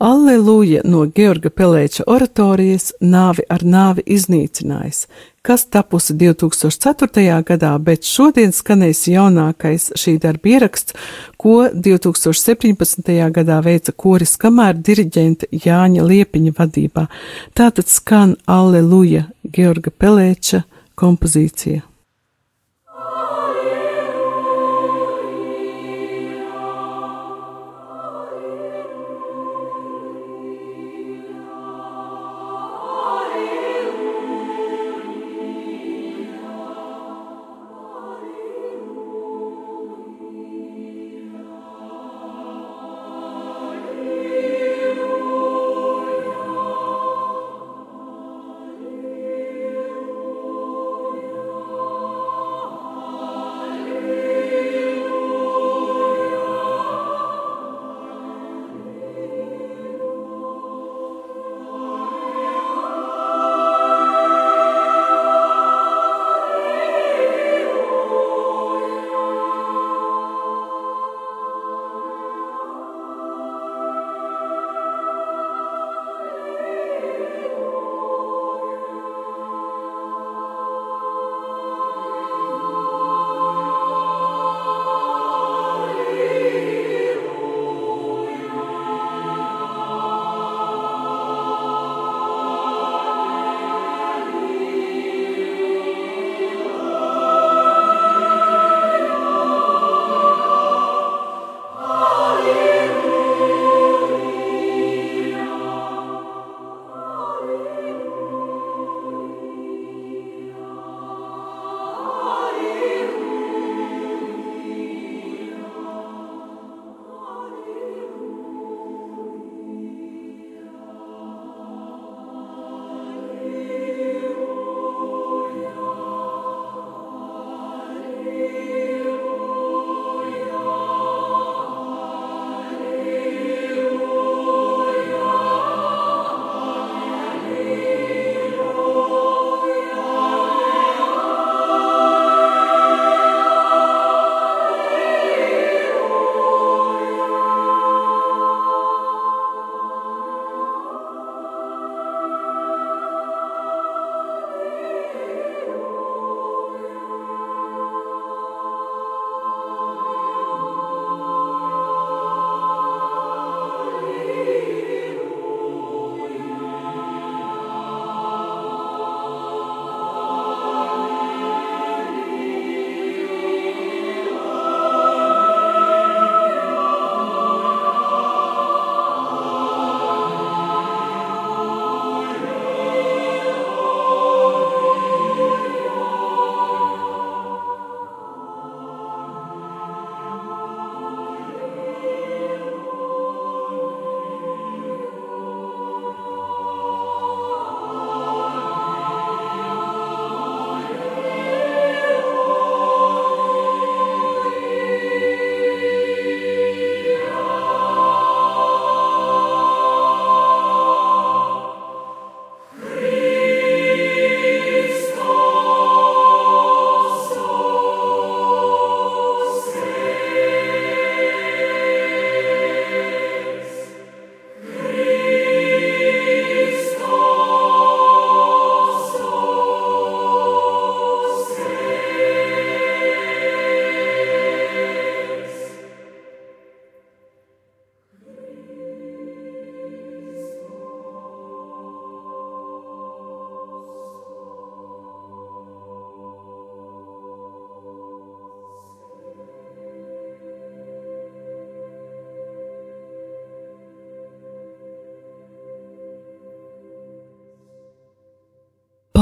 Alleluja 0.00 0.84
no 0.86 1.02
Georga 1.11 1.50
Pelēča 1.50 2.06
oratorijas 2.06 2.92
Nāvi 3.02 3.42
ar 3.50 3.66
nāvi 3.66 4.06
iznīcinājis, 4.14 5.02
kas 5.43 5.64
tapusi 5.66 6.14
2004. 6.14 7.43
gadā, 7.49 7.72
bet 7.78 8.05
šodien 8.05 8.53
skanēs 8.53 9.07
jaunākais 9.09 9.91
šī 9.97 10.18
darba 10.20 10.53
ieraksts, 10.53 10.97
ko 11.41 11.70
2017. 11.72 13.12
gadā 13.32 13.61
veica 13.64 13.93
koris 13.97 14.36
kamēr 14.41 14.76
diriģenta 14.76 15.49
Jāņa 15.64 16.05
Liepiņa 16.07 16.57
vadībā. 16.59 17.07
Tātad 17.57 17.88
skan 17.88 18.36
Alleluja 18.47 19.30
Georga 19.45 19.91
Pelēča 19.91 20.64
kompozīcija. 21.01 21.89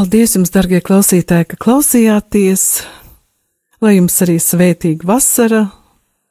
Paldies 0.09 0.33
jums, 0.39 0.49
darbie 0.49 0.79
klausītāji, 0.81 1.45
ka 1.51 1.57
klausījāties! 1.61 2.63
Lai 3.85 3.91
jums 3.99 4.15
arī 4.25 4.39
svētīga 4.41 5.05
vasara 5.05 5.61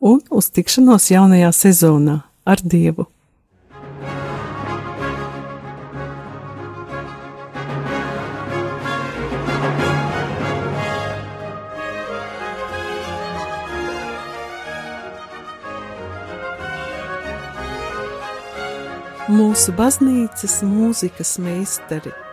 un 0.01 0.17
uz 0.33 0.47
tikšanos 0.49 1.11
jaunajā 1.13 1.51
sezonā 1.53 2.17
ar 2.41 2.65
Dievu! 2.65 3.05
mūsu 19.37 19.77
baznīcas 19.77 20.63
mūzikas 20.65 21.37
meistari 21.37 22.23